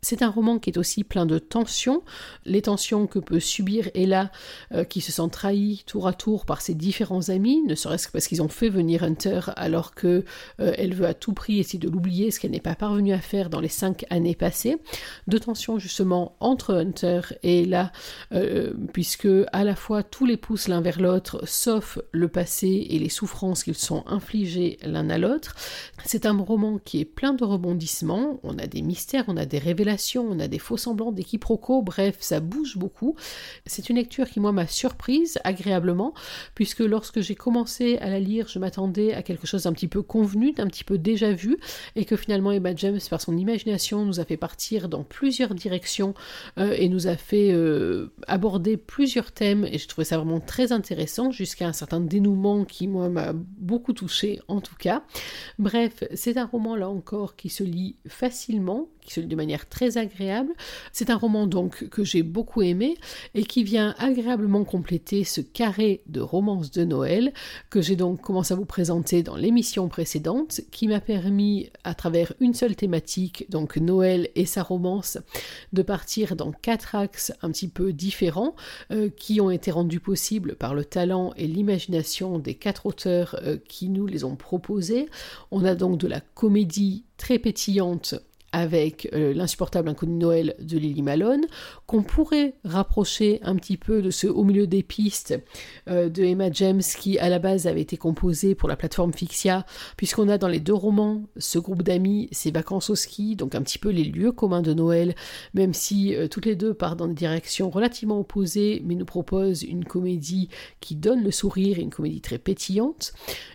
C'est 0.00 0.22
un 0.22 0.30
roman 0.30 0.58
qui 0.58 0.70
est 0.70 0.78
aussi 0.78 1.02
plein 1.02 1.26
de 1.26 1.38
tensions, 1.38 2.02
les 2.44 2.62
tensions 2.62 3.06
que 3.08 3.18
peut 3.18 3.40
subir 3.40 3.88
Ella, 3.94 4.30
euh, 4.72 4.84
qui 4.84 5.00
se 5.00 5.10
sent 5.10 5.28
trahie 5.32 5.82
tour 5.86 6.06
à 6.06 6.12
tour 6.12 6.46
par 6.46 6.60
ses 6.60 6.74
différents 6.74 7.30
amis, 7.30 7.62
ne 7.66 7.74
serait-ce 7.74 8.06
que 8.06 8.12
parce 8.12 8.28
qu'ils 8.28 8.42
ont 8.42 8.48
fait 8.48 8.68
venir 8.68 9.02
Hunter 9.02 9.40
alors 9.56 9.94
que 9.94 10.24
euh, 10.60 10.72
elle 10.76 10.94
veut 10.94 11.06
à 11.06 11.14
tout 11.14 11.32
prix 11.32 11.58
essayer 11.58 11.80
de 11.80 11.88
l'oublier, 11.88 12.30
ce 12.30 12.38
qu'elle 12.38 12.52
n'est 12.52 12.60
pas 12.60 12.76
parvenue 12.76 13.12
à 13.12 13.20
faire 13.20 13.50
dans 13.50 13.60
les 13.60 13.68
cinq 13.68 14.04
années 14.10 14.36
passées. 14.36 14.76
De 15.26 15.38
tensions 15.38 15.78
justement 15.78 16.36
entre 16.38 16.74
Hunter 16.74 16.91
et 17.42 17.64
là, 17.64 17.92
euh, 18.32 18.72
puisque 18.92 19.28
à 19.52 19.64
la 19.64 19.76
fois 19.76 20.02
tous 20.02 20.26
les 20.26 20.36
poussent 20.36 20.68
l'un 20.68 20.80
vers 20.80 21.00
l'autre, 21.00 21.42
sauf 21.46 21.98
le 22.12 22.28
passé 22.28 22.86
et 22.90 22.98
les 22.98 23.08
souffrances 23.08 23.64
qu'ils 23.64 23.74
sont 23.74 24.04
infligés 24.06 24.78
l'un 24.84 25.08
à 25.10 25.18
l'autre. 25.18 25.54
C'est 26.04 26.26
un 26.26 26.36
roman 26.36 26.78
qui 26.78 27.00
est 27.00 27.04
plein 27.04 27.32
de 27.34 27.44
rebondissements, 27.44 28.40
on 28.42 28.58
a 28.58 28.66
des 28.66 28.82
mystères, 28.82 29.24
on 29.28 29.36
a 29.36 29.46
des 29.46 29.58
révélations, 29.58 30.26
on 30.28 30.38
a 30.38 30.48
des 30.48 30.58
faux 30.58 30.76
semblants, 30.76 31.12
des 31.12 31.24
quiproquos, 31.24 31.82
bref, 31.82 32.16
ça 32.20 32.40
bouge 32.40 32.76
beaucoup. 32.76 33.16
C'est 33.66 33.88
une 33.88 33.96
lecture 33.96 34.28
qui, 34.28 34.40
moi, 34.40 34.52
m'a 34.52 34.66
surprise 34.66 35.38
agréablement, 35.44 36.14
puisque 36.54 36.80
lorsque 36.80 37.20
j'ai 37.20 37.34
commencé 37.34 37.98
à 37.98 38.08
la 38.08 38.20
lire, 38.20 38.48
je 38.48 38.58
m'attendais 38.58 39.14
à 39.14 39.22
quelque 39.22 39.46
chose 39.46 39.64
d'un 39.64 39.72
petit 39.72 39.88
peu 39.88 40.02
convenu, 40.02 40.52
d'un 40.52 40.66
petit 40.66 40.84
peu 40.84 40.98
déjà 40.98 41.32
vu, 41.32 41.58
et 41.96 42.04
que 42.04 42.16
finalement 42.16 42.52
Emma 42.52 42.74
James, 42.74 43.00
par 43.10 43.20
son 43.20 43.36
imagination, 43.36 44.04
nous 44.04 44.20
a 44.20 44.24
fait 44.24 44.36
partir 44.36 44.88
dans 44.88 45.04
plusieurs 45.04 45.54
directions 45.54 46.14
euh, 46.58 46.74
et 46.82 46.88
nous 46.88 47.06
a 47.06 47.16
fait 47.16 47.52
euh, 47.52 48.12
aborder 48.26 48.76
plusieurs 48.76 49.30
thèmes 49.30 49.64
et 49.64 49.78
je 49.78 49.86
trouvais 49.86 50.04
ça 50.04 50.16
vraiment 50.16 50.40
très 50.40 50.72
intéressant 50.72 51.30
jusqu'à 51.30 51.68
un 51.68 51.72
certain 51.72 52.00
dénouement 52.00 52.64
qui 52.64 52.88
moi 52.88 53.08
m'a 53.08 53.32
beaucoup 53.32 53.92
touché 53.92 54.40
en 54.48 54.60
tout 54.60 54.74
cas. 54.74 55.04
Bref, 55.60 56.02
c'est 56.12 56.36
un 56.38 56.44
roman 56.44 56.74
là 56.74 56.88
encore 56.88 57.36
qui 57.36 57.50
se 57.50 57.62
lit 57.62 57.94
facilement, 58.08 58.88
de 59.16 59.36
manière 59.36 59.68
très 59.68 59.98
agréable. 59.98 60.52
C'est 60.92 61.10
un 61.10 61.16
roman 61.16 61.46
donc 61.46 61.88
que 61.88 62.04
j'ai 62.04 62.22
beaucoup 62.22 62.62
aimé 62.62 62.96
et 63.34 63.44
qui 63.44 63.64
vient 63.64 63.94
agréablement 63.98 64.64
compléter 64.64 65.24
ce 65.24 65.40
carré 65.40 66.02
de 66.06 66.20
romance 66.20 66.70
de 66.70 66.84
Noël 66.84 67.32
que 67.70 67.80
j'ai 67.80 67.96
donc 67.96 68.20
commencé 68.20 68.54
à 68.54 68.56
vous 68.56 68.64
présenter 68.64 69.22
dans 69.22 69.36
l'émission 69.36 69.88
précédente, 69.88 70.60
qui 70.70 70.88
m'a 70.88 71.00
permis 71.00 71.70
à 71.84 71.94
travers 71.94 72.32
une 72.40 72.54
seule 72.54 72.76
thématique, 72.76 73.46
donc 73.50 73.76
Noël 73.76 74.28
et 74.34 74.46
sa 74.46 74.62
romance, 74.62 75.18
de 75.72 75.82
partir 75.82 76.36
dans 76.36 76.52
quatre 76.52 76.94
axes 76.94 77.32
un 77.42 77.50
petit 77.50 77.68
peu 77.68 77.92
différents 77.92 78.54
euh, 78.90 79.08
qui 79.08 79.40
ont 79.40 79.50
été 79.50 79.70
rendus 79.70 80.00
possibles 80.00 80.54
par 80.54 80.74
le 80.74 80.84
talent 80.84 81.32
et 81.36 81.46
l'imagination 81.46 82.38
des 82.38 82.54
quatre 82.54 82.86
auteurs 82.86 83.36
euh, 83.42 83.56
qui 83.68 83.88
nous 83.88 84.06
les 84.06 84.24
ont 84.24 84.36
proposés. 84.36 85.08
On 85.50 85.64
a 85.64 85.74
donc 85.74 85.98
de 85.98 86.06
la 86.06 86.20
comédie 86.20 87.04
très 87.16 87.38
pétillante 87.38 88.16
avec 88.52 89.08
euh, 89.14 89.32
l'insupportable 89.34 89.88
inconnu 89.88 90.14
Noël 90.14 90.54
de 90.60 90.78
Lily 90.78 91.02
Malone, 91.02 91.46
qu'on 91.86 92.02
pourrait 92.02 92.54
rapprocher 92.64 93.40
un 93.42 93.56
petit 93.56 93.76
peu 93.76 94.02
de 94.02 94.10
ce 94.10 94.26
Au 94.26 94.44
milieu 94.44 94.66
des 94.66 94.82
pistes 94.82 95.38
euh, 95.88 96.08
de 96.08 96.22
Emma 96.22 96.50
James 96.52 96.82
qui 96.98 97.18
à 97.18 97.28
la 97.28 97.38
base 97.38 97.66
avait 97.66 97.80
été 97.80 97.96
composé 97.96 98.54
pour 98.54 98.68
la 98.68 98.76
plateforme 98.76 99.12
Fixia, 99.12 99.64
puisqu'on 99.96 100.28
a 100.28 100.38
dans 100.38 100.48
les 100.48 100.60
deux 100.60 100.74
romans 100.74 101.22
ce 101.38 101.58
groupe 101.58 101.82
d'amis, 101.82 102.28
ces 102.30 102.50
vacances 102.50 102.90
au 102.90 102.94
ski, 102.94 103.36
donc 103.36 103.54
un 103.54 103.62
petit 103.62 103.78
peu 103.78 103.88
les 103.88 104.04
lieux 104.04 104.32
communs 104.32 104.62
de 104.62 104.74
Noël, 104.74 105.14
même 105.54 105.72
si 105.72 106.14
euh, 106.14 106.28
toutes 106.28 106.46
les 106.46 106.56
deux 106.56 106.74
partent 106.74 106.98
dans 106.98 107.08
des 107.08 107.14
directions 107.14 107.70
relativement 107.70 108.20
opposées, 108.20 108.82
mais 108.84 108.94
nous 108.94 109.04
proposent 109.04 109.62
une 109.62 109.84
comédie 109.84 110.48
qui 110.80 110.94
donne 110.94 111.22
le 111.22 111.30
sourire, 111.30 111.78
une 111.78 111.90
comédie 111.90 112.20
très 112.20 112.38
pétillante 112.38 113.14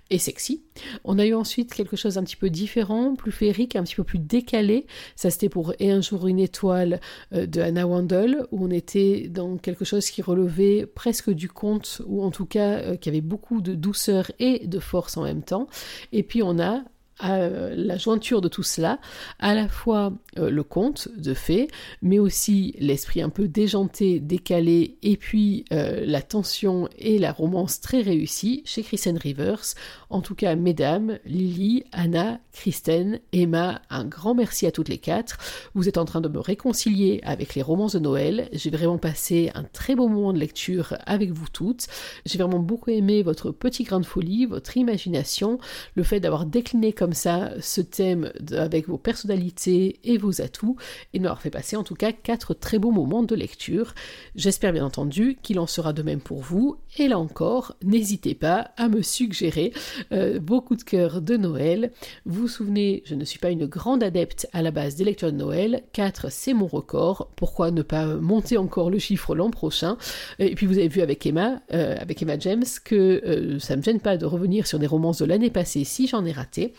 et 0.09 0.17
sexy. 0.17 0.63
On 1.03 1.19
a 1.19 1.25
eu 1.25 1.33
ensuite 1.33 1.73
quelque 1.73 1.95
chose 1.95 2.15
d'un 2.15 2.23
petit 2.23 2.35
peu 2.35 2.49
différent, 2.49 3.15
plus 3.15 3.31
féerique, 3.31 3.75
un 3.75 3.83
petit 3.83 3.95
peu 3.95 4.03
plus 4.03 4.19
décalé. 4.19 4.86
Ça 5.15 5.29
c'était 5.29 5.49
pour 5.49 5.73
Et 5.79 5.91
un 5.91 6.01
jour 6.01 6.27
une 6.27 6.39
étoile 6.39 6.99
euh, 7.33 7.45
de 7.45 7.61
Anna 7.61 7.87
Wandel, 7.87 8.45
où 8.51 8.65
on 8.65 8.71
était 8.71 9.27
dans 9.29 9.57
quelque 9.57 9.85
chose 9.85 10.09
qui 10.09 10.21
relevait 10.21 10.85
presque 10.85 11.29
du 11.29 11.49
conte, 11.49 12.01
ou 12.05 12.23
en 12.23 12.31
tout 12.31 12.45
cas 12.45 12.79
euh, 12.79 12.95
qui 12.95 13.09
avait 13.09 13.21
beaucoup 13.21 13.61
de 13.61 13.75
douceur 13.75 14.31
et 14.39 14.67
de 14.67 14.79
force 14.79 15.17
en 15.17 15.23
même 15.23 15.43
temps. 15.43 15.67
Et 16.11 16.23
puis 16.23 16.43
on 16.43 16.59
a 16.59 16.83
la 17.19 17.97
jointure 17.97 18.41
de 18.41 18.47
tout 18.47 18.63
cela, 18.63 18.99
à 19.39 19.53
la 19.53 19.67
fois 19.67 20.13
euh, 20.37 20.49
le 20.49 20.63
conte 20.63 21.09
de 21.17 21.33
fées, 21.33 21.67
mais 22.01 22.19
aussi 22.19 22.75
l'esprit 22.79 23.21
un 23.21 23.29
peu 23.29 23.47
déjanté, 23.47 24.19
décalé, 24.19 24.97
et 25.01 25.17
puis 25.17 25.65
euh, 25.71 26.03
la 26.05 26.21
tension 26.21 26.89
et 26.97 27.19
la 27.19 27.31
romance 27.31 27.81
très 27.81 28.01
réussie 28.01 28.61
chez 28.65 28.83
Kristen 28.83 29.17
Rivers. 29.17 29.63
En 30.09 30.21
tout 30.21 30.35
cas, 30.35 30.55
mesdames, 30.55 31.19
Lily, 31.25 31.83
Anna, 31.91 32.39
Kristen, 32.53 33.19
Emma, 33.33 33.81
un 33.89 34.05
grand 34.05 34.35
merci 34.35 34.65
à 34.65 34.71
toutes 34.71 34.89
les 34.89 34.97
quatre. 34.97 35.37
Vous 35.73 35.87
êtes 35.87 35.97
en 35.97 36.05
train 36.05 36.21
de 36.21 36.29
me 36.29 36.39
réconcilier 36.39 37.19
avec 37.23 37.55
les 37.55 37.61
romances 37.61 37.93
de 37.93 37.99
Noël. 37.99 38.49
J'ai 38.53 38.69
vraiment 38.69 38.97
passé 38.97 39.51
un 39.55 39.63
très 39.63 39.95
beau 39.95 40.07
moment 40.07 40.33
de 40.33 40.39
lecture 40.39 40.95
avec 41.05 41.31
vous 41.31 41.47
toutes. 41.51 41.87
J'ai 42.25 42.37
vraiment 42.37 42.59
beaucoup 42.59 42.91
aimé 42.91 43.23
votre 43.23 43.51
petit 43.51 43.83
grain 43.83 43.99
de 43.99 44.05
folie, 44.05 44.45
votre 44.45 44.77
imagination, 44.77 45.59
le 45.95 46.03
fait 46.03 46.19
d'avoir 46.19 46.45
décliné 46.45 46.93
comme 46.93 47.06
ça 47.13 47.51
ce 47.61 47.81
thème 47.81 48.31
avec 48.51 48.87
vos 48.87 48.97
personnalités 48.97 49.99
et 50.03 50.17
vos 50.17 50.41
atouts 50.41 50.77
et 51.13 51.19
nous 51.19 51.25
avoir 51.25 51.41
fait 51.41 51.49
passer 51.49 51.75
en 51.75 51.83
tout 51.83 51.95
cas 51.95 52.11
quatre 52.11 52.53
très 52.53 52.79
beaux 52.79 52.91
moments 52.91 53.23
de 53.23 53.35
lecture. 53.35 53.93
J'espère 54.35 54.73
bien 54.73 54.85
entendu 54.85 55.37
qu'il 55.41 55.59
en 55.59 55.67
sera 55.67 55.93
de 55.93 56.01
même 56.03 56.21
pour 56.21 56.41
vous 56.41 56.77
et 56.97 57.07
là 57.07 57.19
encore, 57.19 57.75
n'hésitez 57.83 58.35
pas 58.35 58.71
à 58.77 58.87
me 58.89 59.01
suggérer 59.01 59.73
euh, 60.11 60.39
vos 60.43 60.61
coups 60.61 60.83
de 60.83 60.89
cœur 60.89 61.21
de 61.21 61.37
Noël. 61.37 61.91
Vous 62.25 62.41
vous 62.41 62.47
souvenez, 62.47 63.03
je 63.05 63.15
ne 63.15 63.23
suis 63.23 63.39
pas 63.39 63.51
une 63.51 63.65
grande 63.65 64.03
adepte 64.03 64.47
à 64.53 64.61
la 64.61 64.71
base 64.71 64.95
des 64.95 65.03
lectures 65.03 65.31
de 65.31 65.37
Noël. 65.37 65.83
4, 65.93 66.31
c'est 66.31 66.53
mon 66.53 66.67
record. 66.67 67.31
Pourquoi 67.35 67.71
ne 67.71 67.81
pas 67.81 68.05
monter 68.15 68.57
encore 68.57 68.89
le 68.89 68.99
chiffre 68.99 69.35
l'an 69.35 69.51
prochain? 69.51 69.97
Et 70.39 70.55
puis 70.55 70.65
vous 70.65 70.77
avez 70.77 70.87
vu 70.87 71.01
avec 71.01 71.25
Emma, 71.25 71.61
euh, 71.73 71.95
avec 71.99 72.21
Emma 72.21 72.37
James, 72.39 72.63
que 72.83 72.95
euh, 72.95 73.59
ça 73.59 73.75
ne 73.75 73.79
me 73.79 73.83
gêne 73.83 73.99
pas 73.99 74.17
de 74.17 74.25
revenir 74.25 74.67
sur 74.67 74.79
des 74.79 74.87
romances 74.87 75.19
de 75.19 75.25
l'année 75.25 75.49
passée 75.49 75.83
si 75.83 76.07
j'en 76.07 76.25
ai 76.25 76.31
raté. 76.31 76.73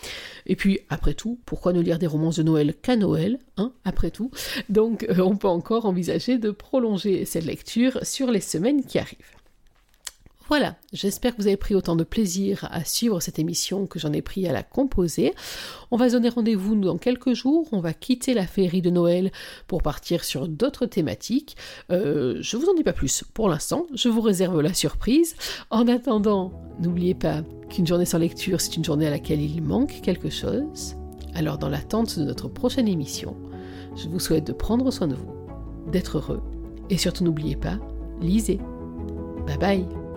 Et 0.46 0.56
puis, 0.56 0.80
après 0.88 1.14
tout, 1.14 1.38
pourquoi 1.46 1.72
ne 1.72 1.80
lire 1.80 1.98
des 1.98 2.06
romances 2.06 2.36
de 2.36 2.42
Noël 2.42 2.74
qu'à 2.80 2.96
Noël, 2.96 3.38
hein, 3.56 3.72
après 3.84 4.10
tout? 4.10 4.30
Donc, 4.68 5.04
euh, 5.04 5.20
on 5.20 5.36
peut 5.36 5.48
encore 5.48 5.86
envisager 5.86 6.38
de 6.38 6.50
prolonger 6.50 7.24
cette 7.24 7.44
lecture 7.44 7.98
sur 8.02 8.30
les 8.30 8.40
semaines 8.40 8.84
qui 8.84 8.98
arrivent. 8.98 9.37
Voilà, 10.48 10.76
j'espère 10.94 11.36
que 11.36 11.42
vous 11.42 11.46
avez 11.46 11.58
pris 11.58 11.74
autant 11.74 11.94
de 11.94 12.04
plaisir 12.04 12.66
à 12.70 12.82
suivre 12.82 13.20
cette 13.20 13.38
émission 13.38 13.86
que 13.86 13.98
j'en 13.98 14.14
ai 14.14 14.22
pris 14.22 14.48
à 14.48 14.52
la 14.52 14.62
composer. 14.62 15.34
On 15.90 15.98
va 15.98 16.08
se 16.08 16.14
donner 16.14 16.30
rendez-vous 16.30 16.74
dans 16.74 16.96
quelques 16.96 17.34
jours, 17.34 17.68
on 17.72 17.80
va 17.80 17.92
quitter 17.92 18.32
la 18.32 18.46
féerie 18.46 18.80
de 18.80 18.88
Noël 18.88 19.30
pour 19.66 19.82
partir 19.82 20.24
sur 20.24 20.48
d'autres 20.48 20.86
thématiques. 20.86 21.58
Euh, 21.92 22.38
je 22.40 22.56
vous 22.56 22.66
en 22.70 22.74
dis 22.74 22.82
pas 22.82 22.94
plus 22.94 23.24
pour 23.34 23.50
l'instant, 23.50 23.86
je 23.94 24.08
vous 24.08 24.22
réserve 24.22 24.62
la 24.62 24.72
surprise. 24.72 25.36
En 25.68 25.86
attendant, 25.86 26.52
n'oubliez 26.80 27.14
pas 27.14 27.42
qu'une 27.68 27.86
journée 27.86 28.06
sans 28.06 28.18
lecture, 28.18 28.62
c'est 28.62 28.76
une 28.76 28.84
journée 28.84 29.06
à 29.06 29.10
laquelle 29.10 29.42
il 29.42 29.62
manque 29.62 30.00
quelque 30.00 30.30
chose. 30.30 30.96
Alors 31.34 31.58
dans 31.58 31.68
l'attente 31.68 32.18
de 32.18 32.24
notre 32.24 32.48
prochaine 32.48 32.88
émission, 32.88 33.36
je 33.96 34.08
vous 34.08 34.18
souhaite 34.18 34.46
de 34.46 34.54
prendre 34.54 34.90
soin 34.90 35.08
de 35.08 35.14
vous, 35.14 35.30
d'être 35.92 36.16
heureux, 36.16 36.40
et 36.88 36.96
surtout 36.96 37.22
n'oubliez 37.22 37.56
pas, 37.56 37.78
lisez. 38.22 38.58
Bye 39.46 39.58
bye 39.58 40.07